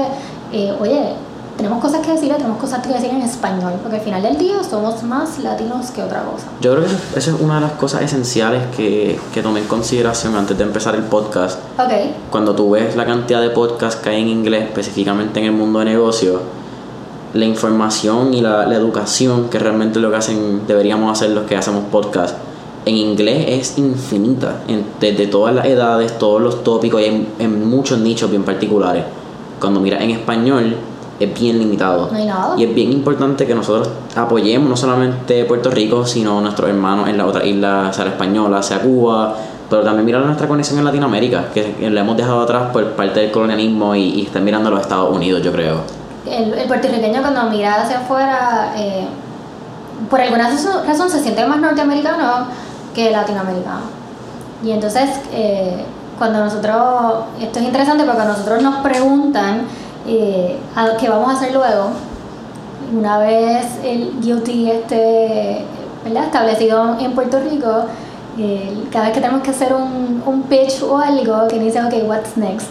[0.51, 1.13] eh, oye,
[1.57, 4.63] tenemos cosas que decir, tenemos cosas que decir en español, porque al final del día
[4.63, 6.47] somos más latinos que otra cosa.
[6.59, 10.35] Yo creo que esa es una de las cosas esenciales que, que tomé en consideración
[10.35, 11.59] antes de empezar el podcast.
[11.77, 12.15] Okay.
[12.31, 15.79] Cuando tú ves la cantidad de podcasts que hay en inglés, específicamente en el mundo
[15.79, 16.41] de negocios,
[17.33, 21.55] la información y la, la, educación que realmente lo que hacen, deberíamos hacer los que
[21.55, 22.35] hacemos podcast,
[22.85, 27.69] en inglés es infinita, en, desde todas las edades, todos los tópicos y en, en
[27.69, 29.03] muchos nichos bien particulares
[29.61, 30.75] cuando miras en español
[31.19, 32.09] es bien limitado.
[32.57, 37.17] Y es bien importante que nosotros apoyemos no solamente Puerto Rico, sino nuestros hermanos en
[37.17, 39.35] la otra isla, sea la española, sea Cuba,
[39.69, 43.31] pero también mirar nuestra conexión en Latinoamérica, que la hemos dejado atrás por parte del
[43.31, 45.81] colonialismo y, y están mirando a los Estados Unidos, yo creo.
[46.25, 49.05] El, el puertorriqueño cuando mira hacia afuera, eh,
[50.09, 52.47] por alguna razón se siente más norteamericano
[52.93, 53.81] que latinoamericano.
[54.63, 55.09] Y entonces...
[55.33, 55.85] Eh,
[56.21, 59.63] cuando nosotros, esto es interesante porque nosotros nos preguntan
[60.07, 60.59] eh,
[60.99, 61.87] qué vamos a hacer luego,
[62.95, 65.65] una vez el guilty esté
[66.05, 67.85] establecido en Puerto Rico,
[68.91, 72.37] cada vez que tenemos que hacer un, un, pitch o algo que dice, ok, what's
[72.37, 72.69] next?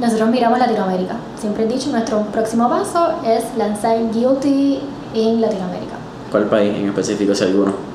[0.00, 1.14] nosotros miramos Latinoamérica.
[1.38, 4.80] Siempre he dicho, nuestro próximo paso es lanzar Guilty
[5.14, 5.94] en Latinoamérica.
[6.32, 7.85] ¿Cuál país en específico, si alguno?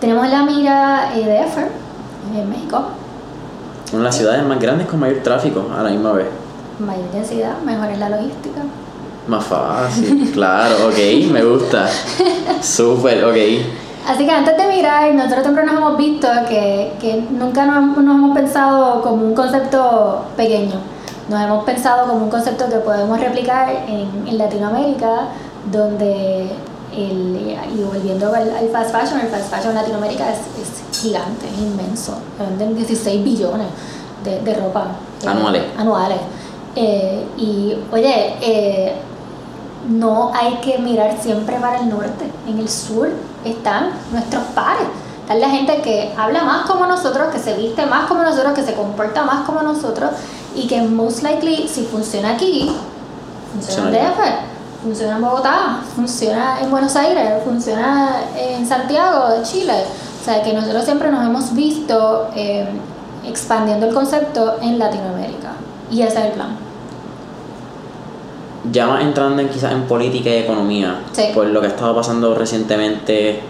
[0.00, 1.68] Tenemos la mira eh, de EFER,
[2.34, 2.84] en México.
[3.92, 6.26] Una de las ciudades más grandes con mayor tráfico a la misma vez.
[6.78, 8.62] Mayor densidad, mejor es la logística.
[9.28, 11.86] Más fácil, claro, ok, me gusta.
[12.62, 13.36] Súper, ok.
[14.08, 18.16] Así que antes de mirar, nosotros siempre nos hemos visto que, que nunca nos, nos,
[18.16, 20.76] hemos pensado como un concepto pequeño.
[21.28, 25.26] Nos hemos pensado como un concepto que podemos replicar en, en Latinoamérica,
[25.70, 26.50] donde
[26.92, 31.46] el, y volviendo al, al, fast fashion, el fast fashion en Latinoamérica es, es gigante,
[31.46, 32.18] es inmenso.
[32.38, 33.68] Venden 16 billones
[34.24, 34.88] de, de ropa.
[35.22, 35.62] Eh, anuales.
[35.76, 36.18] anuales.
[36.76, 38.94] Eh, y oye, eh,
[39.88, 42.30] no hay que mirar siempre para el norte.
[42.46, 43.08] En el sur
[43.44, 44.86] están nuestros pares.
[45.22, 48.62] Está la gente que habla más como nosotros, que se viste más como nosotros, que
[48.62, 50.10] se comporta más como nosotros
[50.56, 52.74] y que most likely si funciona aquí,
[53.52, 59.84] funciona en DF funciona en Bogotá, funciona en Buenos Aires, funciona en Santiago de Chile.
[60.20, 62.68] O sea, que nosotros siempre nos hemos visto eh,
[63.26, 65.52] expandiendo el concepto en Latinoamérica.
[65.90, 66.56] Y ese es el plan.
[68.70, 71.00] Ya más entrando en, quizás en política y economía,
[71.34, 73.40] por lo que ha estado pasando recientemente,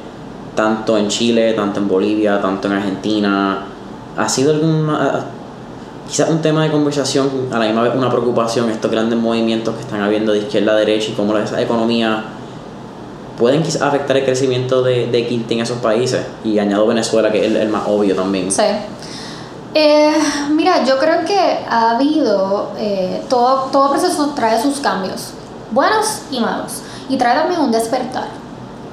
[0.54, 3.64] tanto en Chile, tanto en Bolivia, tanto en Argentina,
[4.16, 5.24] ¿ha sido alguna,
[6.10, 9.82] quizás un tema de conversación, a la misma vez una preocupación, estos grandes movimientos que
[9.82, 12.24] están habiendo de izquierda a derecha y cómo esa economía
[13.38, 16.26] pueden quizás afectar el crecimiento de, de en esos países.
[16.44, 18.50] Y añado Venezuela, que es el, más obvio también.
[18.50, 18.62] Sí.
[19.72, 20.12] Eh,
[20.50, 25.30] mira, yo creo que ha habido, eh, todo, todo proceso trae sus cambios,
[25.70, 28.26] buenos y malos, y trae también un despertar.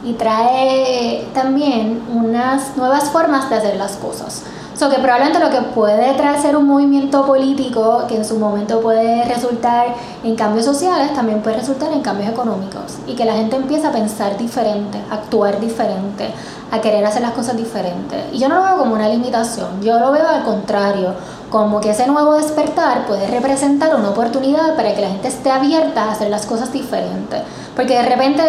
[0.04, 4.44] y trae también unas nuevas formas de hacer las cosas.
[4.78, 8.80] So que probablemente lo que puede traer ser un movimiento político que en su momento
[8.80, 9.88] puede resultar
[10.24, 12.98] en cambios sociales, también puede resultar en cambios económicos.
[13.08, 16.30] Y que la gente empieza a pensar diferente, a actuar diferente,
[16.70, 18.26] a querer hacer las cosas diferentes.
[18.32, 21.16] Y yo no lo veo como una limitación, yo lo veo al contrario,
[21.50, 26.04] como que ese nuevo despertar puede representar una oportunidad para que la gente esté abierta
[26.04, 27.42] a hacer las cosas diferentes.
[27.76, 28.44] Porque de repente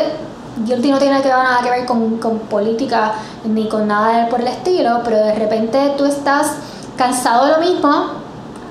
[0.65, 3.13] Guilty no tiene que nada que ver con, con, política
[3.45, 6.55] ni con nada por el estilo, pero de repente tú estás
[6.97, 7.89] cansado de lo mismo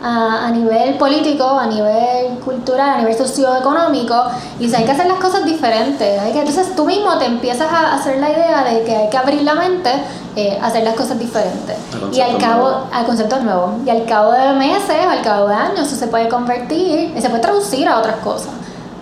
[0.04, 4.16] a, a, nivel político, a nivel cultural, a nivel socioeconómico,
[4.60, 6.20] y hay que hacer las cosas diferentes.
[6.20, 9.18] Hay que, entonces tú mismo te empiezas a hacer la idea de que hay que
[9.18, 9.92] abrir la mente,
[10.36, 11.76] eh, hacer las cosas diferentes.
[12.12, 12.88] Y al cabo, nuevo.
[12.92, 16.30] al concepto nuevo, y al cabo de meses, al cabo de años, eso se puede
[16.30, 18.52] convertir, se puede traducir a otras cosas.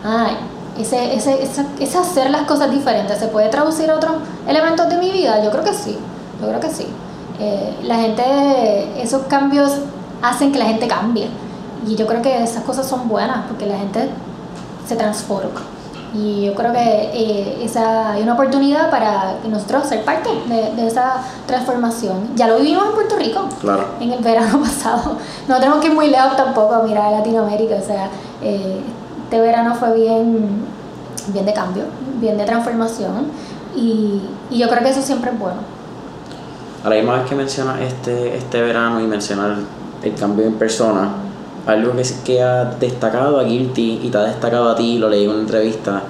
[0.03, 0.37] Ay,
[0.79, 1.39] ese, ese,
[1.79, 4.13] ese, hacer las cosas diferentes, ¿se puede traducir a otros
[4.47, 5.43] elementos de mi vida?
[5.43, 5.97] Yo creo que sí,
[6.41, 6.87] yo creo que sí.
[7.39, 9.71] Eh, la gente, esos cambios
[10.21, 11.27] hacen que la gente cambie.
[11.87, 14.09] Y yo creo que esas cosas son buenas porque la gente
[14.87, 15.61] se transforma.
[16.13, 20.87] Y yo creo que eh, esa, hay una oportunidad para nosotros ser parte de, de,
[20.87, 22.29] esa transformación.
[22.35, 23.85] Ya lo vivimos en Puerto Rico, claro.
[23.99, 25.17] en el verano pasado.
[25.47, 27.75] No tenemos que ir muy lejos tampoco a mirar a Latinoamérica.
[27.75, 28.09] O sea,
[28.41, 28.79] eh,
[29.25, 30.47] este verano fue bien,
[31.33, 31.83] bien de cambio,
[32.21, 33.25] bien de transformación
[33.75, 34.21] y,
[34.51, 35.57] y yo creo que eso siempre es bueno.
[36.83, 39.55] A la misma vez que mencionas este, este verano y mencionar
[40.03, 41.09] el cambio en persona,
[41.65, 45.23] algo que, que ha destacado a Guilty y te ha destacado a ti, lo leí
[45.23, 46.03] en una entrevista,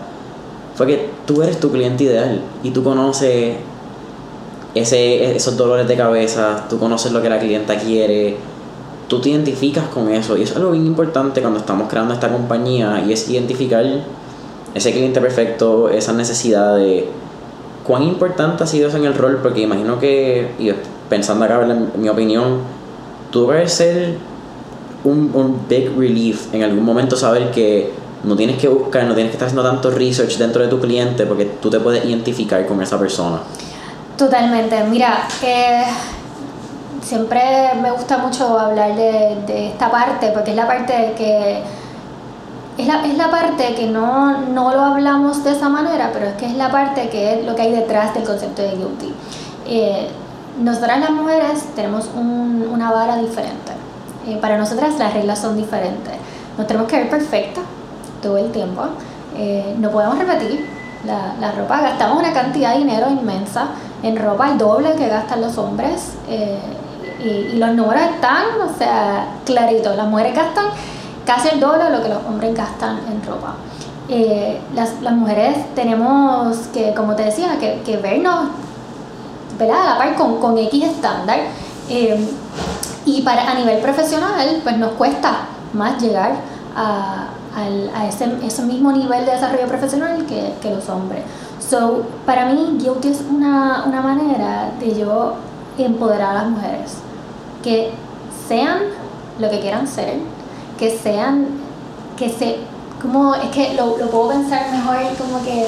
[0.76, 3.55] fue que tú eres tu cliente ideal y tú conoces
[4.74, 8.36] ese, esos dolores de cabeza, tú conoces lo que la clienta quiere,
[9.08, 10.38] tú te identificas con eso.
[10.38, 13.86] Y eso es algo bien importante cuando estamos creando esta compañía y es identificar
[14.74, 17.08] ese cliente perfecto, esa necesidad de
[17.86, 20.72] cuán importante ha sido eso en el rol, porque imagino que, y
[21.10, 22.60] pensando acá en mi opinión,
[23.32, 24.18] tú debes ser
[25.03, 27.93] un, un big relief en algún momento saber que
[28.24, 31.26] no tienes que buscar, no tienes que estar haciendo tanto research dentro de tu cliente
[31.26, 33.39] porque tú te puedes identificar con esa persona.
[34.18, 35.84] Totalmente, mira, eh,
[37.06, 41.62] siempre me gusta mucho hablar de, esta parte porque es la parte que
[42.78, 46.34] es la, es la parte que no, no, lo hablamos de esa manera, pero es
[46.34, 49.14] que es la parte que es lo que hay detrás del concepto de guilty.
[49.68, 50.10] Eh,
[50.60, 53.72] nosotras las mujeres tenemos un, una vara diferente.
[54.28, 56.14] Eh, para nosotras las reglas son diferentes.
[56.58, 57.62] No tenemos que ver perfecta
[58.22, 58.82] todo el tiempo.
[59.38, 60.68] Eh, no podemos repetir
[61.06, 61.80] la, ropa.
[61.80, 63.68] Gastamos una cantidad de dinero inmensa
[64.03, 66.14] en ropa, el doble que gastan los hombres.
[67.26, 69.95] Y, los números están, o sea, claritos.
[69.95, 70.65] Las mujeres gastan
[71.26, 73.55] casi el doble de lo que los hombres gastan en ropa.
[74.07, 78.49] Eh, las, las, mujeres tenemos que, como te decía, que, vernos
[79.57, 79.82] ¿verdad?
[79.82, 81.39] a la par con, con X estándar.
[81.89, 82.34] Eh,
[83.05, 86.34] y para, a nivel profesional, pues nos cuesta más llegar
[86.76, 91.23] a, a, a ese, ese, mismo nivel de desarrollo profesional que, que, los hombres.
[91.59, 95.34] So, para mí, Guilty es una, una manera de yo
[95.78, 96.97] empoderar a las mujeres
[97.66, 97.89] que
[98.47, 98.78] sean
[99.39, 100.13] lo que quieran ser,
[100.78, 101.47] que sean,
[102.16, 102.57] que se,
[103.01, 105.66] como, es que lo, lo puedo pensar mejor como que,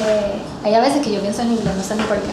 [0.64, 2.30] hay a veces que yo pienso en inglés, no sé ni por qué.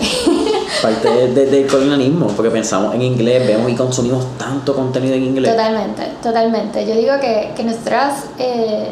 [0.82, 5.24] Parte del de, de colonialismo, porque pensamos en inglés, vemos y consumimos tanto contenido en
[5.24, 5.50] inglés.
[5.50, 6.86] Totalmente, totalmente.
[6.86, 8.26] Yo digo que, que nuestras...
[8.38, 8.90] Eh,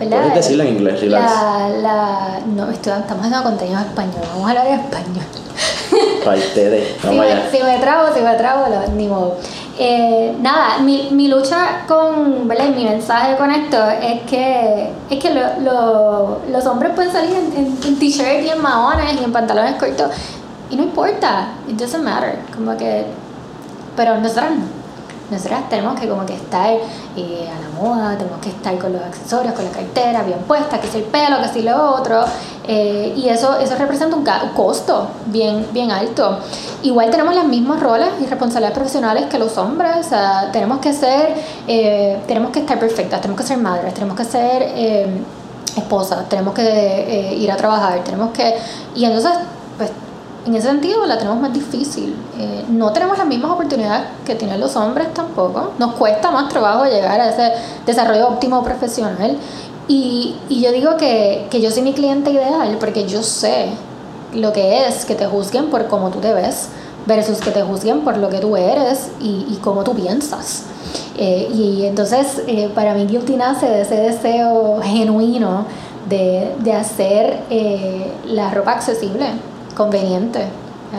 [0.00, 0.22] ¿verdad?
[0.22, 1.24] Puedes decirlo en inglés, relax.
[1.24, 5.24] La, la, no, estoy, estamos haciendo contenido en español, vamos a hablar en español.
[6.24, 7.44] Parte de, vamos si, allá.
[7.44, 8.66] Me, si me trabo, si me trabo,
[8.96, 9.36] ni modo.
[9.78, 12.68] Eh, nada, mi, mi lucha con, ¿verdad?
[12.74, 17.98] Mi mensaje con esto es que, es que lo, lo, los hombres pueden salir en,
[17.98, 20.10] t-shirt y en maones y en pantalones cortos
[20.70, 23.04] y no importa, it doesn't matter, como que,
[23.96, 24.79] pero nosotras no.
[25.30, 26.72] Nosotras tenemos que como que estar
[27.16, 30.80] eh, a la moda, tenemos que estar con los accesorios, con la cartera bien puesta,
[30.80, 32.24] que si el pelo, que si lo otro,
[32.66, 34.24] eh, y eso, eso representa un,
[34.54, 36.38] costo bien, bien alto.
[36.82, 40.92] Igual tenemos los mismos roles y responsabilidades profesionales que los hombres, o sea, tenemos que
[40.92, 41.34] ser,
[41.68, 45.20] eh, tenemos que estar perfectas, tenemos que ser madres, tenemos que ser
[45.76, 48.54] esposas, tenemos que ir a trabajar, tenemos que,
[48.94, 49.32] y entonces,
[49.78, 49.90] pues
[50.46, 52.14] en ese sentido la tenemos más difícil.
[52.38, 55.72] Eh, no tenemos las mismas oportunidades que tienen los hombres tampoco.
[55.78, 57.52] Nos cuesta más trabajo llegar a ese
[57.86, 59.36] desarrollo óptimo profesional.
[59.88, 63.70] Y, yo digo que, que, yo soy mi cliente ideal porque yo sé
[64.32, 66.68] lo que es que te juzguen por cómo tú te ves
[67.06, 70.64] versus que te juzguen por lo que tú eres y, y cómo tú piensas.
[71.16, 75.66] Eh, y entonces eh, para mí Guilty nace de ese deseo genuino
[76.08, 77.40] de, de hacer
[78.26, 79.26] la ropa accesible
[79.80, 80.44] conveniente,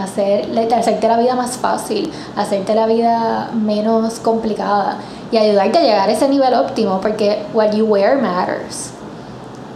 [0.01, 4.97] hacer, hacerte la vida más fácil, hacerte la vida menos complicada
[5.31, 8.89] y ayudarte a llegar a ese nivel óptimo porque what you wear matters.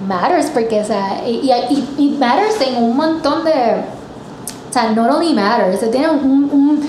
[0.08, 1.52] Matters porque, o sea, y,
[2.00, 3.52] y, matters en un montón de.
[3.52, 6.82] O sea, not only matters, tiene un,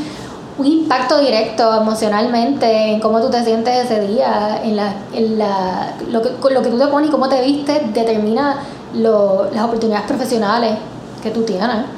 [0.58, 5.92] un, impacto directo emocionalmente en cómo tú te sientes ese día, en, la, en la,
[6.08, 8.56] lo, que, lo que tú te pones y cómo te vistes, determina
[8.94, 10.78] lo, las oportunidades profesionales
[11.22, 11.95] que tú tienes.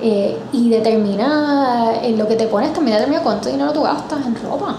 [0.00, 4.36] Eh, y determina en lo que te pones también determina cuánto dinero tú gastas en
[4.36, 4.76] ropa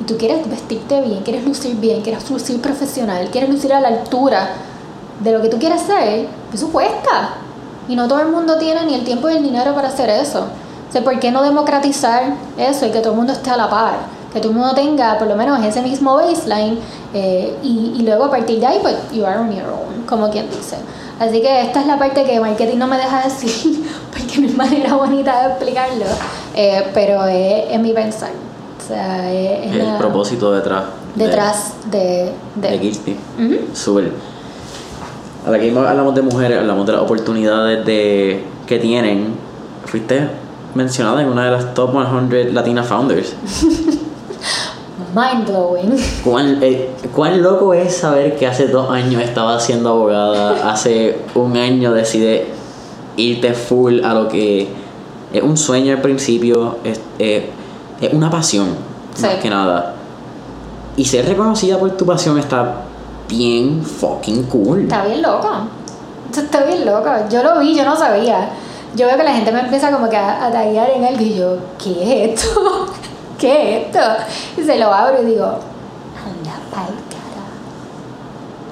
[0.00, 3.88] y tú quieres vestirte bien, quieres lucir bien, quieres lucir profesional, quieres lucir a la
[3.88, 4.48] altura
[5.20, 7.34] de lo que tú quieres ser, eso cuesta.
[7.88, 10.46] Y no todo el mundo tiene ni el tiempo ni el dinero para hacer eso.
[10.88, 13.68] O sea, ¿por qué no democratizar eso y que todo el mundo esté a la
[13.68, 13.94] par?
[14.32, 16.78] Que todo el mundo tenga por lo menos ese mismo baseline
[17.12, 20.30] eh, y, y, luego a partir de ahí, pues, you are on your own, como
[20.30, 20.76] quien dice.
[21.20, 24.56] Así que esta es la parte que marketing no me deja decir, porque no es
[24.56, 26.06] manera bonita de explicarlo,
[26.56, 28.30] eh, pero es, mi pensar.
[28.76, 30.84] O sea, es, el propósito detrás.
[31.14, 32.32] Detrás de...
[32.56, 33.16] De, de, Kirsti.
[33.72, 34.10] Súper
[35.46, 39.34] a la que hablamos de mujeres, hablamos de las oportunidades de, que tienen.
[39.84, 40.28] Fuiste
[40.74, 43.34] mencionada en una de las top 100 Latina Founders.
[45.14, 45.96] Mind blowing.
[46.24, 50.70] ¿Cuán, eh, ¿Cuán loco es saber que hace dos años estaba siendo abogada?
[50.70, 52.46] Hace un año decide
[53.16, 54.68] irte full a lo que
[55.32, 58.68] es un sueño al principio, es, es una pasión,
[59.20, 59.94] más que nada.
[60.96, 62.82] Y ser reconocida por tu pasión está
[63.28, 64.82] bien fucking cool.
[64.82, 65.48] Está bien loco.
[66.36, 67.10] Está bien loco.
[67.30, 68.50] Yo lo vi, yo no sabía.
[68.94, 71.56] Yo veo que la gente me empieza como que a, a en algo y yo,
[71.82, 72.86] ¿qué es esto?
[73.40, 73.98] ¿Qué es esto?
[74.58, 76.94] Y se lo abro y digo, anda pa'l.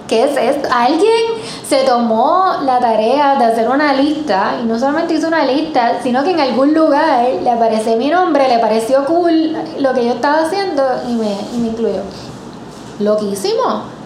[0.07, 0.69] ¿Qué es esto?
[0.73, 1.25] Alguien
[1.69, 6.25] se tomó la tarea de hacer una lista y no solamente hizo una lista, sino
[6.25, 10.47] que en algún lugar le apareció mi nombre, le pareció cool lo que yo estaba
[10.47, 12.01] haciendo y me, y me incluyó.
[13.01, 13.99] Loquísimo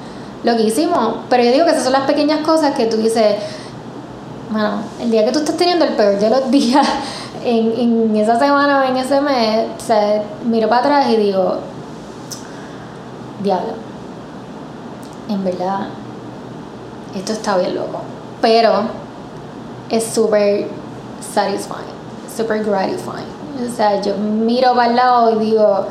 [0.44, 1.16] lo que hicimos.
[1.28, 3.36] Pero yo digo que esas son las pequeñas cosas que tú dices,
[4.50, 6.86] bueno, el día que tú estás teniendo el peor de los días,
[7.44, 11.58] en, en esa semana o en ese mes, o sea, miro para atrás y digo,
[13.42, 13.74] diablo,
[15.28, 15.88] en verdad,
[17.14, 18.00] esto está bien loco.
[18.40, 18.84] Pero
[19.90, 20.68] es súper
[21.20, 21.94] satisfying,
[22.36, 23.70] súper gratifying.
[23.70, 25.86] O sea, yo miro para el lado y digo,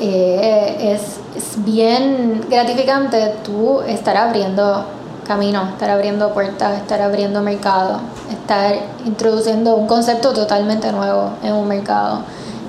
[0.00, 4.86] eh, es es bien gratificante tú estar abriendo
[5.26, 8.00] camino, estar abriendo puertas, estar abriendo mercado,
[8.30, 8.74] estar
[9.04, 12.20] introduciendo un concepto totalmente nuevo en un mercado.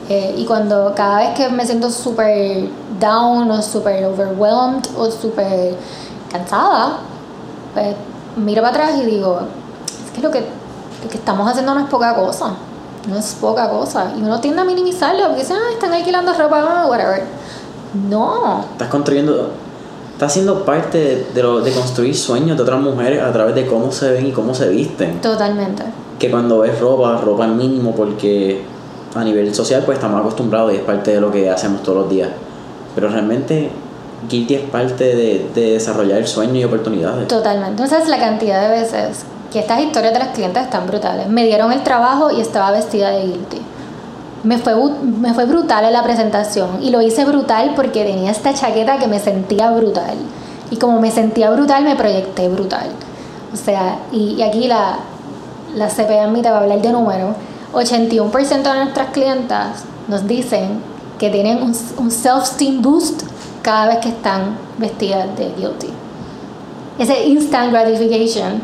[0.10, 5.76] Eh, y cuando cada vez que me siento súper down o súper overwhelmed o súper
[6.32, 7.00] cansada,
[7.74, 7.96] pues
[8.38, 9.40] miro para atrás y digo,
[10.06, 10.40] es que lo que,
[11.04, 12.54] lo que estamos haciendo no es poca cosa,
[13.08, 14.14] no es poca cosa.
[14.18, 17.24] Y uno tiende a minimizarlo porque dicen, ah, están alquilando ropa, whatever
[17.94, 18.66] no.
[18.72, 19.52] Estás construyendo,
[20.18, 23.92] estás siendo parte de, lo, de construir sueños de otras mujeres a través de cómo
[23.92, 25.22] se ven y cómo se visten.
[25.22, 25.84] Totalmente.
[26.18, 28.64] Que cuando ves ropa, ropa al mínimo porque
[29.14, 32.10] a nivel social pues estamos acostumbrados y es parte de lo que hacemos todos los
[32.10, 32.30] días.
[32.96, 33.70] Pero realmente
[34.28, 37.28] Guilty es parte de, de desarrollar el sueño y oportunidades.
[37.28, 37.86] Totalmente.
[37.86, 41.28] Sabes la cantidad de veces que estas historias de las clientes están brutales.
[41.28, 43.62] Me dieron el trabajo y estaba vestida de Guilty
[44.48, 44.74] me fue,
[45.04, 49.08] me fue brutal en la presentación y lo hice brutal porque tenía esta chaqueta que
[49.08, 50.16] me sentía brutal.
[50.72, 52.88] Y como me sentía brutal, me proyecté brutal.
[53.54, 55.00] O sea, y, aquí la,
[55.76, 55.88] la
[56.28, 57.36] mí te va a hablar de número.
[57.74, 60.80] 81% de nuestras clientas nos dicen
[61.20, 63.24] que tienen un, un self-esteem boost
[63.62, 65.90] cada vez que están vestidas de guilty.
[67.00, 68.62] Ese instant gratification,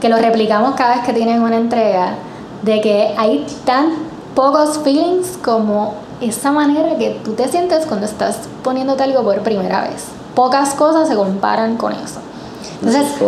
[0.00, 2.14] que lo replicamos cada vez que tienen una entrega,
[2.62, 4.07] de que hay tan
[4.38, 9.80] pocos feelings como esa manera que tú te sientes cuando estás poniéndote algo por primera
[9.80, 10.04] vez.
[10.36, 12.20] Pocas cosas se comparan con eso.
[12.80, 13.20] Entonces,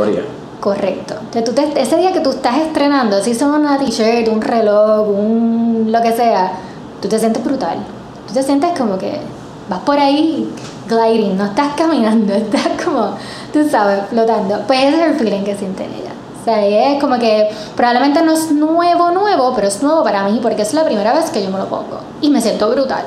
[0.60, 1.14] correcto.
[1.34, 6.00] Entonces, ese día que tú estás estrenando, si son una t-shirt, un reloj, un lo
[6.00, 6.52] que sea,
[7.02, 7.78] tú te sientes brutal.
[8.28, 9.18] Tú te sientes como que
[9.68, 10.48] vas por ahí
[10.88, 13.16] gliding, no estás caminando, estás como,
[13.52, 14.60] tú sabes, flotando.
[14.68, 16.19] Pues ese es el feeling que sienten ellas.
[16.40, 20.38] O sea, es como que probablemente no es nuevo, nuevo, pero es nuevo para mí
[20.40, 22.00] porque es la primera vez que yo me lo pongo.
[22.20, 23.04] Y me siento brutal.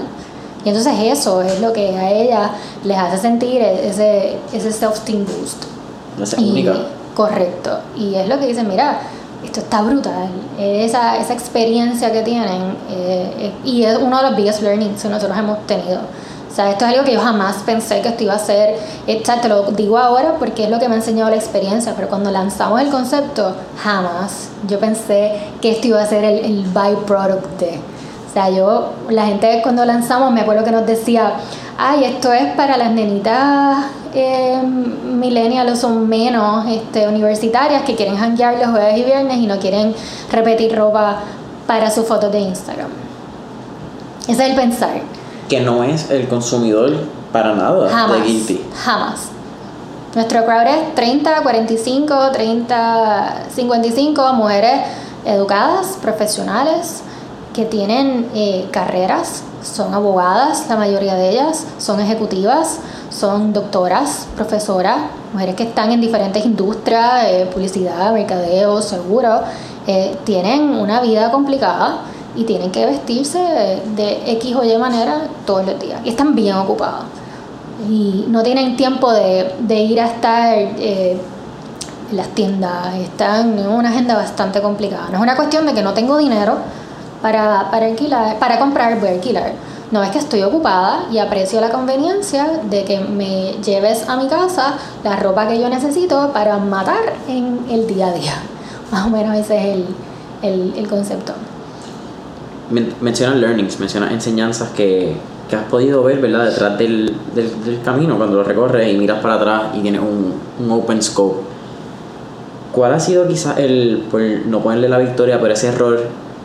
[0.64, 2.52] Y entonces eso es lo que a ella
[2.84, 5.64] les hace sentir ese, ese self-esteem boost.
[6.22, 6.74] Esa única.
[7.16, 7.80] Correcto.
[7.98, 9.02] Y es lo que dicen, mira,
[9.44, 10.30] esto está brutal.
[10.58, 15.38] Esa, esa experiencia que tienen eh, y es uno de los biggest learnings que nosotros
[15.38, 16.00] hemos tenido.
[16.54, 18.76] O sea, esto es algo que yo jamás pensé que esto iba a ser,
[19.08, 22.30] te lo digo ahora porque es lo que me ha enseñado la experiencia, pero cuando
[22.30, 25.32] lanzamos el concepto, jamás yo pensé
[25.62, 27.80] que esto iba a ser el, el byproduct de.
[28.30, 31.34] O sea, yo, la gente cuando lanzamos, me acuerdo que nos decía,
[31.76, 38.60] ay, esto es para las nenitas eh, millennials o menos este, universitarias que quieren hanguear
[38.60, 39.96] los jueves y viernes y no quieren
[40.32, 41.18] repetir ropa
[41.66, 42.90] para sus fotos de Instagram.
[44.28, 46.92] Ese es el pensar que no es el consumidor
[47.32, 48.62] para nada jamás, de Guilty.
[48.84, 49.30] Jamás.
[50.16, 54.82] Nuestro crowd es 30, 45, 30, 55 mujeres
[55.26, 57.02] educadas, profesionales,
[57.54, 62.80] que tienen eh, carreras, son abogadas, la mayoría de ellas, son ejecutivas,
[63.10, 64.98] son doctoras, profesoras,
[65.32, 69.42] mujeres que están en diferentes industrias, eh, publicidad, mercadeo, seguro,
[69.88, 72.02] eh, tienen una vida complicada
[72.36, 73.40] y tienen que vestirse
[73.96, 77.06] de X o Y manera todos los días y están bien ocupados
[77.90, 81.18] y no tienen tiempo de, ir a estar eh,
[82.12, 85.08] en las tiendas, están en una agenda bastante complicada.
[85.10, 86.58] No es una cuestión de que no tengo dinero
[87.22, 89.54] para, para alquilar, para comprar, voy a alquilar.
[89.92, 94.28] No es que estoy ocupada y aprecio la conveniencia de que me lleves a mi
[94.28, 98.34] casa la ropa que yo necesito para matar en el día a día.
[98.92, 99.86] Más o menos ese es
[100.42, 101.34] el, el concepto
[103.02, 105.16] mencionas learnings, mencionas enseñanzas que,
[105.50, 106.46] que, has podido ver, ¿verdad?
[106.46, 110.34] Detrás del, del, del, camino, cuando lo recorres y miras para atrás y tienes un,
[110.60, 111.42] un open scope.
[112.72, 114.04] ¿Cuál ha sido quizás el,
[114.48, 116.02] no ponerle la victoria, pero ese error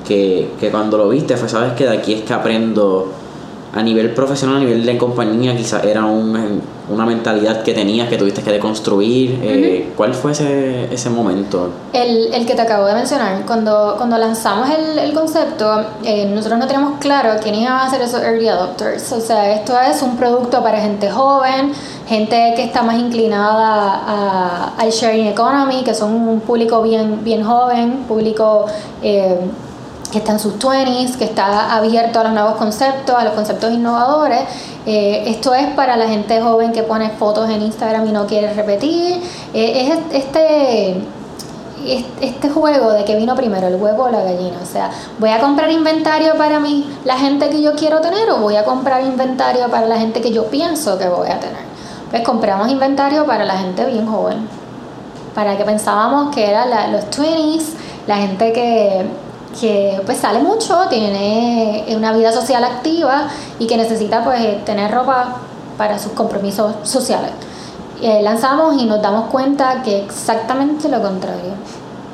[0.06, 3.12] que, que cuando lo viste fue, sabes que de aquí es que aprendo
[3.72, 8.16] a nivel profesional, a nivel de compañía, quizás era un, una mentalidad que tenías, que
[8.16, 9.38] tuviste que deconstruir.
[9.42, 11.70] Eh, ¿Cuál fue ese, ese momento?
[11.92, 13.44] El, el, que te acabo de mencionar.
[13.46, 18.00] Cuando, cuando lanzamos el, el concepto, eh, nosotros no teníamos claro quién iba a ser
[18.00, 19.12] esos early adopters.
[19.12, 21.72] O sea, esto es un producto para gente joven,
[22.08, 27.44] gente que está más inclinada a, al sharing economy, que son un público bien, bien
[27.44, 28.66] joven, público...
[29.02, 29.36] Eh,
[30.10, 33.72] que está en sus 20s, que está abierto a los nuevos conceptos, a los conceptos
[33.72, 34.40] innovadores.
[34.86, 38.52] Eh, esto es para la gente joven que pone fotos en Instagram y no quiere
[38.54, 39.22] repetir.
[39.52, 41.02] Eh, es este,
[42.20, 44.58] este juego de que vino primero, el huevo o la gallina.
[44.62, 48.38] O sea, ¿voy a comprar inventario para mí, la gente que yo quiero tener, o
[48.38, 51.68] voy a comprar inventario para la gente que yo pienso que voy a tener?
[52.10, 54.48] Pues compramos inventario para la gente bien joven.
[55.34, 57.74] Para que pensábamos que era los 20s,
[58.06, 59.06] la gente que
[59.60, 63.28] que pues sale mucho, tiene una vida social activa
[63.58, 65.36] y que necesita pues tener ropa
[65.76, 67.30] para sus compromisos sociales.
[68.00, 71.54] Eh, lanzamos y nos damos cuenta que exactamente lo contrario.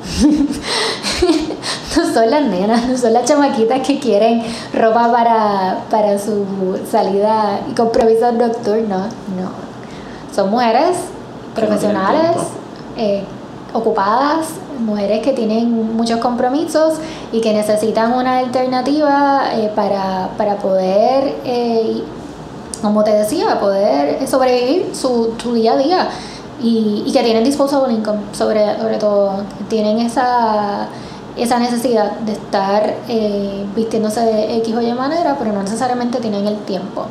[1.97, 7.59] no son las nenas, no son las chamaquitas que quieren ropa para, para su salida
[7.69, 9.07] y compromisos nocturnos,
[9.37, 9.65] no.
[10.33, 10.97] Son mujeres
[11.55, 12.35] profesionales
[12.97, 13.23] eh,
[13.75, 14.47] ocupadas,
[14.79, 16.95] mujeres que tienen muchos compromisos
[17.31, 22.01] y que necesitan una alternativa eh, para, para, poder, eh,
[22.81, 26.09] como te decía, poder sobrevivir su, su día a día
[26.61, 30.87] y, que tienen disposable income, sobre, sobre todo, tienen esa,
[31.35, 36.47] esa necesidad de estar eh, vistiéndose de X o Y manera, pero no necesariamente tienen
[36.47, 37.05] el tiempo.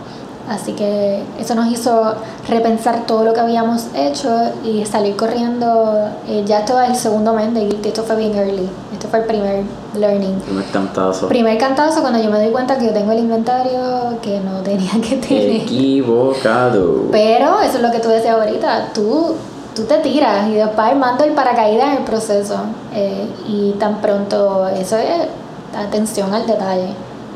[0.48, 2.14] Así que eso nos hizo
[2.48, 4.28] repensar todo lo que habíamos hecho
[4.62, 6.10] y salir corriendo.
[6.28, 8.68] Eh, ya esto es el segundo mes de Guilty, esto fue bien early.
[8.92, 9.62] Esto fue el primer
[9.98, 10.40] learning.
[10.40, 11.28] Primer cantazo.
[11.28, 14.92] Primer cantazo cuando yo me doy cuenta que yo tengo el inventario que no tenía
[15.00, 15.62] que tener.
[15.62, 17.04] Equivocado.
[17.10, 18.92] Pero eso es lo que tú decías ahorita.
[18.92, 19.34] Tú,
[19.74, 22.56] tú te tiras y después mando el paracaídas en el proceso.
[22.92, 25.26] Eh, y tan pronto, eso es
[25.74, 26.94] atención al detalle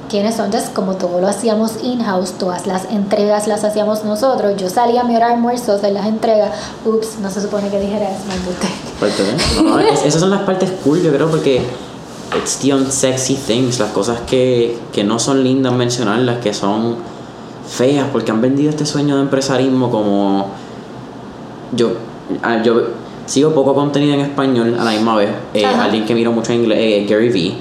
[0.08, 0.46] quiénes son.
[0.46, 4.56] Entonces, como todo lo hacíamos in-house, todas las entregas las hacíamos nosotros.
[4.56, 6.50] Yo salía a mi hora de almuerzos de las entregas.
[6.84, 11.12] Ups, no se supone que dijera eso, me no, esas son las partes cool, yo
[11.12, 11.62] creo, porque
[12.36, 16.96] it's the unsexy things, las cosas que, que no son lindas mencionar, las que son
[17.68, 20.48] feas, porque han vendido este sueño de empresarismo como.
[21.72, 21.92] Yo,
[22.42, 22.88] ah, yo
[23.26, 25.30] sigo poco contenido en español a la misma vez.
[25.54, 27.58] Eh, alguien que miro mucho en inglés, eh, Gary Vee.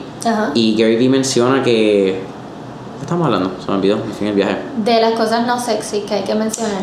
[0.55, 2.21] Y Gary Vee menciona que
[3.01, 3.51] estamos hablando?
[3.63, 4.57] Se me olvidó, en el viaje.
[4.83, 6.81] De las cosas no sexy que hay que mencionar.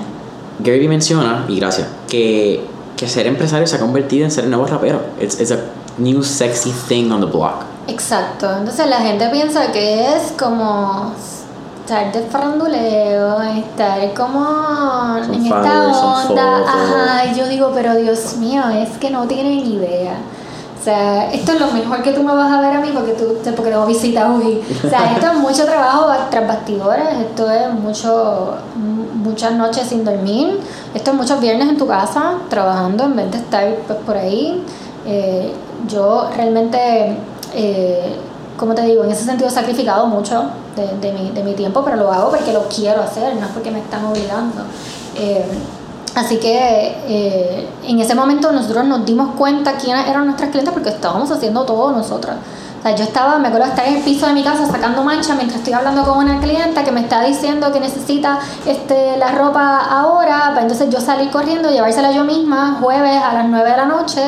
[0.60, 2.64] Gary menciona, y gracias, que,
[2.96, 5.00] que ser empresario se ha convertido en ser el nuevo rapero.
[5.20, 5.58] It's, it's a
[5.98, 7.64] new sexy thing on the block.
[7.88, 8.50] Exacto.
[8.50, 11.12] Entonces la gente piensa que es como
[11.80, 16.58] estar de faranduleo, estar como en esta onda.
[16.66, 20.16] Ajá, y yo digo, pero Dios mío, es que no tienen idea.
[20.84, 23.12] O sea, esto es lo mejor que tú me vas a ver a mí porque
[23.12, 24.60] tú porque tengo visita hoy.
[24.84, 28.58] O sea, esto es mucho trabajo tras bastidores, esto es mucho
[29.14, 30.60] muchas noches sin dormir,
[30.92, 34.62] esto es muchos viernes en tu casa trabajando en vez de estar pues, por ahí.
[35.06, 35.54] Eh,
[35.88, 37.16] yo realmente,
[37.54, 38.16] eh,
[38.58, 41.96] como te digo, en ese sentido he sacrificado mucho de, mi, de, mi, tiempo, pero
[41.96, 44.60] lo hago porque lo quiero hacer, no es porque me están obligando.
[45.16, 45.46] Eh,
[46.14, 50.90] así que eh, en ese momento nosotros nos dimos cuenta quiénes eran nuestras clientes porque
[50.90, 52.36] estábamos haciendo todo nosotras.
[52.78, 55.34] O sea, yo estaba, me acuerdo estar en el piso de mi casa sacando mancha
[55.34, 59.78] mientras estoy hablando con una clienta que me está diciendo que necesita este, la ropa
[59.78, 63.86] ahora, para entonces yo salir corriendo, llevársela yo misma jueves a las 9 de la
[63.86, 64.20] noche.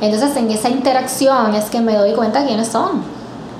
[0.00, 3.02] Entonces en esa interacción es que me doy cuenta quiénes son,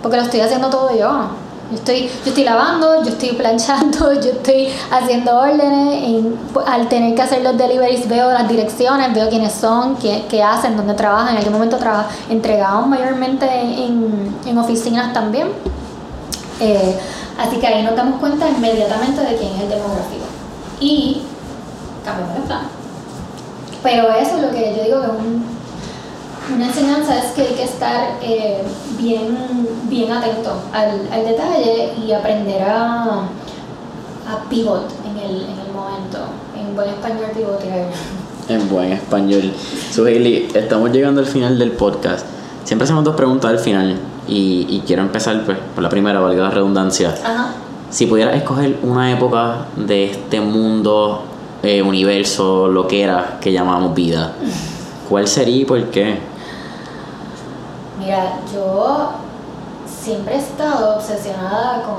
[0.03, 1.44] porque lo estoy haciendo todo yo.
[1.71, 6.25] Yo estoy, yo estoy lavando, yo estoy planchando, yo estoy haciendo órdenes.
[6.67, 10.77] al tener que hacer los deliveries veo las direcciones, veo quiénes son, qué, qué hacen,
[10.77, 11.35] dónde trabajan.
[11.35, 15.49] En algún momento trabajan, entregamos mayormente en, en oficinas también.
[16.61, 16.97] Eh,
[17.39, 20.25] así que ahí nos damos cuenta inmediatamente de quién es el demográfico.
[20.81, 21.23] Y
[22.05, 22.63] cambiamos de plan.
[23.83, 25.54] Pero eso es lo que yo digo que es un
[26.53, 28.63] una enseñanza es que hay que estar eh,
[28.99, 33.23] bien, bien atento al, al, detalle y aprender a,
[34.29, 36.19] a pivot en el, en el momento.
[36.59, 37.87] En buen español, pivotear.
[38.49, 39.53] En buen español.
[39.91, 42.27] So, estamos llegando al final del podcast.
[42.65, 43.97] Siempre hacemos dos preguntas al final
[44.29, 47.15] y, y quiero empezar pues, por la primera, valga la redundancia.
[47.25, 47.55] Ajá.
[47.91, 51.23] Si pudieras escoger una época de este mundo,
[51.63, 54.33] eh, universo, lo que era, que llamamos vida,
[55.09, 56.34] ¿cuál sería y por qué?
[57.99, 59.11] Mira, yo
[59.87, 61.95] siempre he estado obsesionada con,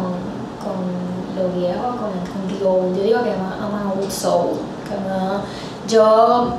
[0.62, 0.96] con
[1.36, 2.96] lo viejo, con, the old.
[2.98, 4.60] Yo digo que I'm an old soul.
[5.88, 6.54] yo,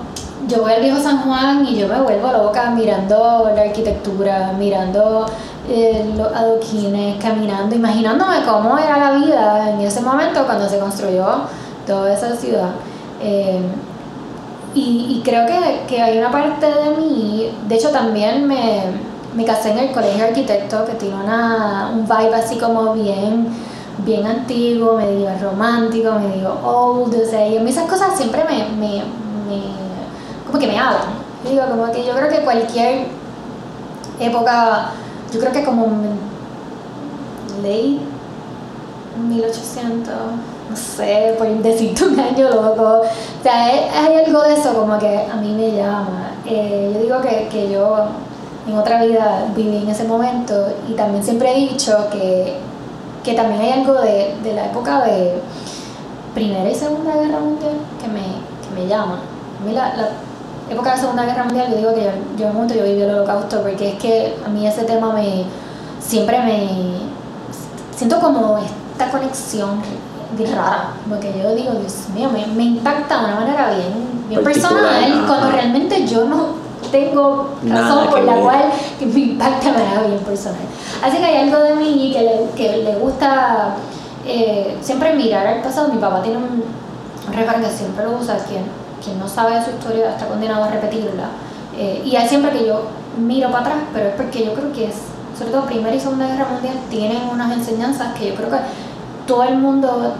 [0.48, 5.26] yo voy al viejo San Juan y yo me vuelvo loca mirando la arquitectura, mirando
[5.68, 11.42] eh, los adoquines, caminando, imaginándome cómo era la vida en ese momento cuando se construyó
[11.86, 12.70] toda esa ciudad.
[13.20, 13.60] Eh,
[14.74, 18.82] y, y, creo que, que hay una parte de mí, de hecho también me,
[19.36, 23.48] me casé en el colegio de arquitecto que tiene una, un vibe así como bien,
[23.98, 28.64] bien antiguo, medio romántico, medio old, o sea, y a mí esas cosas siempre me,
[28.76, 29.02] me,
[29.46, 29.62] me
[30.46, 31.26] como que me hablan.
[31.44, 33.08] Yo digo, como que yo creo que cualquier
[34.18, 34.92] época,
[35.32, 35.86] yo creo que como
[37.62, 38.00] ley
[39.28, 40.14] 1800,
[40.70, 43.02] no sé, por decirte un año loco.
[43.02, 46.32] O sea, hay, algo de eso como que a mí me llama.
[46.46, 48.08] Eh, yo digo que, que yo
[48.66, 50.54] en otra vida viví en ese momento
[50.88, 52.56] y también siempre he dicho que,
[53.22, 55.40] que también hay algo de, de, la época de
[56.34, 59.20] Primera y Segunda Guerra Mundial que me, que me llama.
[59.60, 60.08] A mí la, la,
[60.68, 63.10] época de la Segunda Guerra Mundial, yo digo que yo, yo en yo viví el
[63.14, 65.44] holocausto porque es que a mí ese tema me
[66.00, 66.98] siempre me
[67.96, 69.80] siento como esta conexión
[70.44, 75.24] rara, porque yo digo, Dios mío, me, me impacta de una manera bien, bien personal,
[75.26, 78.64] cuando realmente yo no tengo razón por la cual
[79.00, 80.60] me impacta manera bien personal.
[81.02, 83.76] Así que hay algo de mí que le, que le gusta
[84.26, 85.92] eh, siempre mirar al pasado.
[85.92, 86.64] Mi papá tiene un,
[87.32, 88.64] refrán que siempre lo usa, quien,
[89.02, 91.28] quien no sabe de su historia está condenado a repetirla.
[91.76, 92.82] Eh, y hay siempre que yo
[93.18, 94.96] miro para atrás, pero es porque yo creo que es,
[95.38, 98.58] sobre todo Primera y Segunda Guerra Mundial, tienen unas enseñanzas que yo creo que
[99.26, 100.14] todo el mundo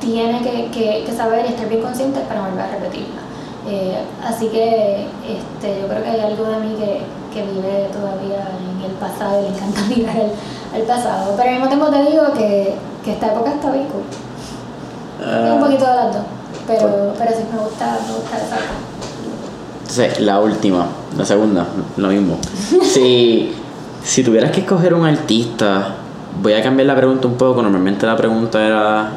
[0.00, 3.21] tiene que, que, que saber y estar bien consciente para volver a repetirla.
[3.68, 7.02] Eh, así que este, yo creo que hay algo de mí que,
[7.32, 10.16] que vive todavía en el pasado y le encanta mirar
[10.74, 11.34] al, pasado.
[11.36, 14.02] Pero al mismo tiempo te digo que, que esta época está bien cool.
[15.20, 15.60] un ah.
[15.60, 16.24] poquito de las dos,
[16.66, 18.56] pero, pero sí me gusta, me gusta esa
[19.80, 20.86] Entonces, la última,
[21.16, 22.38] la segunda, lo mismo.
[22.82, 23.54] si,
[24.02, 25.94] si tuvieras que escoger un artista,
[26.42, 27.62] voy a cambiar la pregunta un poco.
[27.62, 29.12] Normalmente la pregunta era: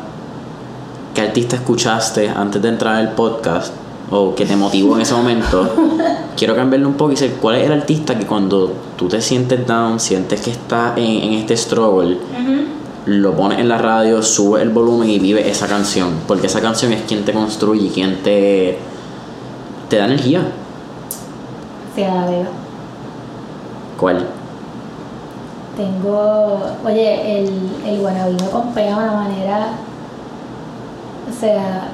[1.16, 3.74] ¿qué artista escuchaste antes de entrar al podcast?
[4.12, 5.68] O que te motivó en ese momento,
[6.38, 9.66] quiero cambiarlo un poco y decir cuál es el artista que cuando tú te sientes
[9.66, 12.18] down, sientes que estás en, en este struggle,
[13.06, 16.92] lo pones en la radio, sube el volumen y vive esa canción, porque esa canción
[16.94, 18.78] es quien te construye y quien te,
[19.90, 20.42] te da energía.
[21.98, 22.48] La veo.
[23.98, 24.28] ¿Cuál?
[25.78, 27.50] Tengo, oye, el,
[27.86, 29.68] el guanabí me de una manera,
[31.30, 31.90] o sea,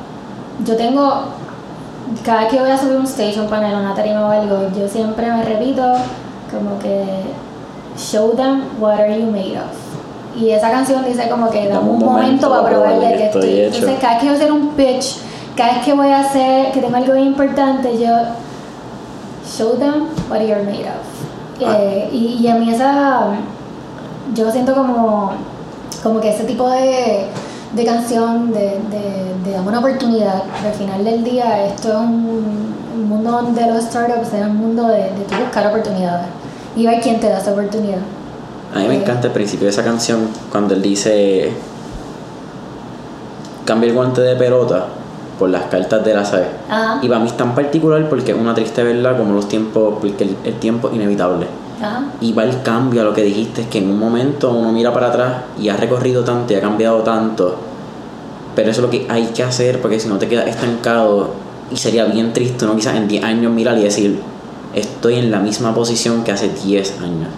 [0.66, 1.26] yo tengo
[2.24, 4.88] cada vez que voy a subir un stage, un panel, una tarima o algo, yo
[4.88, 5.82] siempre me repito
[6.52, 7.06] como que
[7.98, 9.72] show them what are you made of.
[10.36, 13.60] Y esa canción dice como que dame un, momento, para probar de que estoy.
[13.62, 15.18] Entonces cada vez que voy a hacer un pitch,
[15.56, 18.16] cada vez que voy a hacer, que tengo algo importante, yo
[19.46, 21.12] show them what you're made of.
[21.60, 23.28] Eh, y, y a mí esa,
[24.34, 25.34] yo siento como,
[26.02, 27.28] como que ese tipo de,
[27.74, 33.10] de canción, de, de, de una oportunidad, al final del día esto es un, un
[33.10, 36.28] mundo donde los startups es un mundo de, de tú buscar oportunidades
[36.76, 38.00] y ver quién te da esa oportunidad.
[38.74, 41.52] A mí me encanta el principio de esa canción cuando él dice
[43.66, 44.88] cambia el guante de pelota
[45.40, 46.46] por las cartas de la SAE.
[47.02, 50.24] Y para mí es tan particular porque es una triste verdad como los tiempos, porque
[50.24, 51.48] el, el tiempo es inevitable.
[51.82, 54.72] Ajá, Y va el cambio a lo que dijiste, es que en un momento uno
[54.72, 57.56] mira para atrás y ha recorrido tanto y ha cambiado tanto.
[58.56, 61.30] Pero eso es lo que hay que hacer porque si no te quedas estancado
[61.72, 64.20] y sería bien triste uno quizás en 10 años mirar y decir,
[64.76, 67.30] estoy en la misma posición que hace 10 años.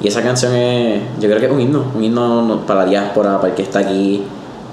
[0.00, 2.86] Y esa canción es, yo creo que es un himno, un himno no- para la
[2.90, 4.22] diáspora, para el que está aquí,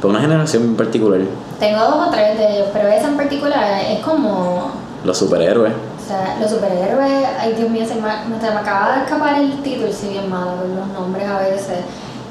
[0.01, 1.19] para una generación en particular,
[1.59, 4.69] Tengo dos o tres de ellos, pero esa en particular es como
[5.03, 5.73] los superhéroes.
[6.07, 9.61] O sea, los superhéroes, ay Dios mío, se me, se me acaba de escapar el
[9.61, 11.79] título, si bien malo con los nombres a veces.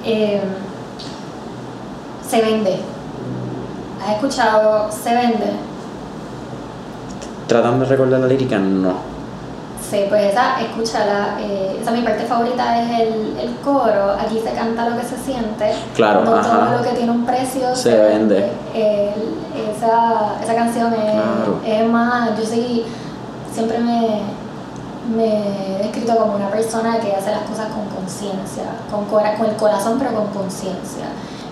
[0.02, 0.40] Eh,
[2.26, 2.80] se vende.
[4.02, 5.50] ¿Has escuchado Se vende?
[7.46, 8.94] Tratando de recordar la lírica, no.
[9.90, 11.36] Sí, pues esa, escúchala.
[11.38, 14.12] eh, esa mi parte favorita es el, el coro.
[14.18, 15.70] Aquí se canta lo que se siente.
[15.94, 16.48] Claro, no ajá.
[16.70, 18.50] todo lo que tiene un precio Se vende.
[18.74, 19.36] El-
[19.76, 21.60] esa, esa canción es, Claro.
[21.64, 22.84] es más, yo sí,
[23.56, 24.20] siempre me,
[25.16, 29.46] me he descrito como una persona que hace las cosas con conciencia, con, cora- con
[29.48, 31.06] el corazón pero con conciencia.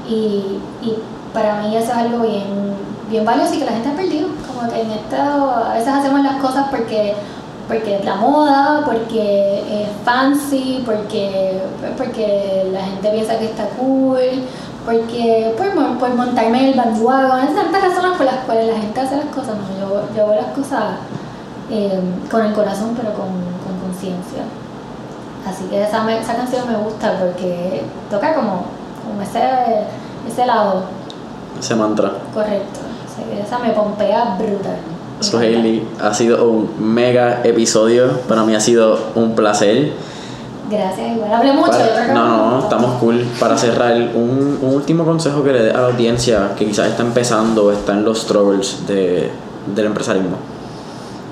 [0.09, 0.99] Y, y
[1.33, 2.75] para mí eso es algo bien,
[3.11, 4.29] bien valioso y que la gente ha perdido.
[4.47, 7.15] Como que en esto a veces hacemos las cosas porque
[7.67, 11.63] porque es la moda, porque es fancy, porque,
[11.97, 14.19] porque la gente piensa que está cool,
[14.85, 18.79] porque por, mon- por montarme en el bandwagon, hay tantas razones por las cuales la
[18.79, 20.83] gente hace las cosas, no, yo, yo hago las cosas
[21.71, 22.01] eh,
[22.31, 23.29] con el corazón pero con
[23.65, 24.43] con conciencia.
[25.47, 28.65] Así que esa, me- esa canción me gusta porque toca como,
[29.05, 29.41] como ese,
[30.27, 30.85] ese lado
[31.61, 32.13] Ese mantra.
[32.33, 32.81] correcto.
[33.07, 34.77] Así que esa me pompea brutal.
[35.21, 35.39] So.
[35.39, 38.21] Hailey, ha sido un mega episodio.
[38.29, 39.93] Para mí ha sido un placer.
[40.71, 41.71] Gracias, igual hablé mucho.
[41.73, 42.59] Para- no, no, mucho.
[42.65, 43.21] estamos cool.
[43.39, 47.03] Para cerrar, un, un último consejo que le dé a la audiencia que quizás está
[47.03, 49.31] empezando o está en los struggles de,
[49.75, 50.37] del empresarismo.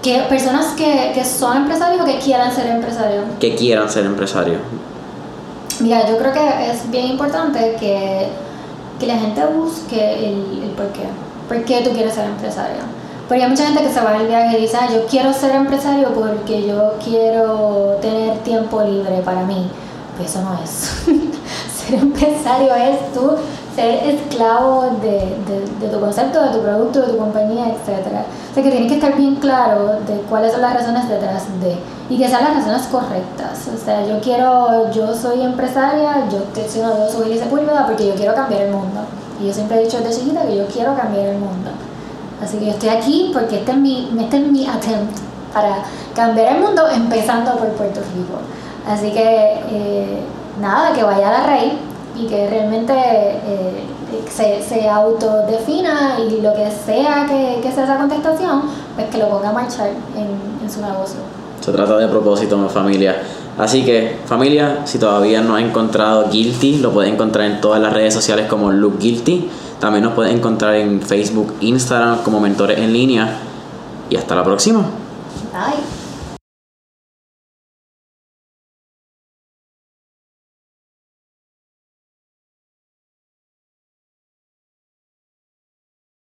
[0.03, 3.25] Que personas que, que son empresarios o que quieran ser empresarios.
[3.39, 4.61] Que quieran ser empresarios.
[5.81, 8.29] Mira, yo creo que es bien importante que,
[8.99, 11.03] que la gente busque el, el por qué.
[11.49, 12.83] ¿Por qué tú quieres ser empresario?
[13.29, 15.55] Porque hay mucha gente que se va al viaje y dice, ah, yo quiero ser
[15.55, 19.71] empresario porque yo quiero tener tiempo libre para mí.
[20.17, 20.71] Pues eso no es.
[21.87, 23.37] ser empresario es tú
[23.75, 28.07] ser esclavo de, de- de tu concepto, de tu producto, de tu compañía, etc.
[28.51, 31.77] O sea que tienes que estar bien claro de cuáles son las razones detrás de
[32.11, 33.69] y que sean las razones correctas.
[33.75, 38.15] O sea, yo quiero, yo soy empresaria, yo estoy yo soy Elisa Sepúlveda porque yo
[38.15, 39.01] quiero cambiar el mundo.
[39.41, 41.71] Y yo siempre he dicho desde chiquita que yo quiero cambiar el mundo.
[42.43, 45.17] Así que yo estoy aquí porque este es mi, este es mi attempt
[45.55, 45.77] para
[46.15, 48.39] cambiar el mundo empezando por Puerto Rico.
[48.87, 50.21] Así que eh,
[50.61, 51.73] nada, que vaya a la raíz
[52.23, 53.85] y que realmente eh,
[54.31, 58.63] se, se autodefina y lo que sea que, que sea esa contestación,
[58.95, 61.21] pues que lo ponga a marchar en, en su negocio.
[61.61, 63.23] Se trata de propósito, mi familia.
[63.59, 67.93] Así que, familia, si todavía no has encontrado Guilty, lo puedes encontrar en todas las
[67.93, 69.49] redes sociales como Look Guilty.
[69.79, 73.39] También nos puedes encontrar en Facebook, Instagram como Mentores en Línea.
[74.09, 74.81] Y hasta la próxima.
[75.53, 76.02] Bye.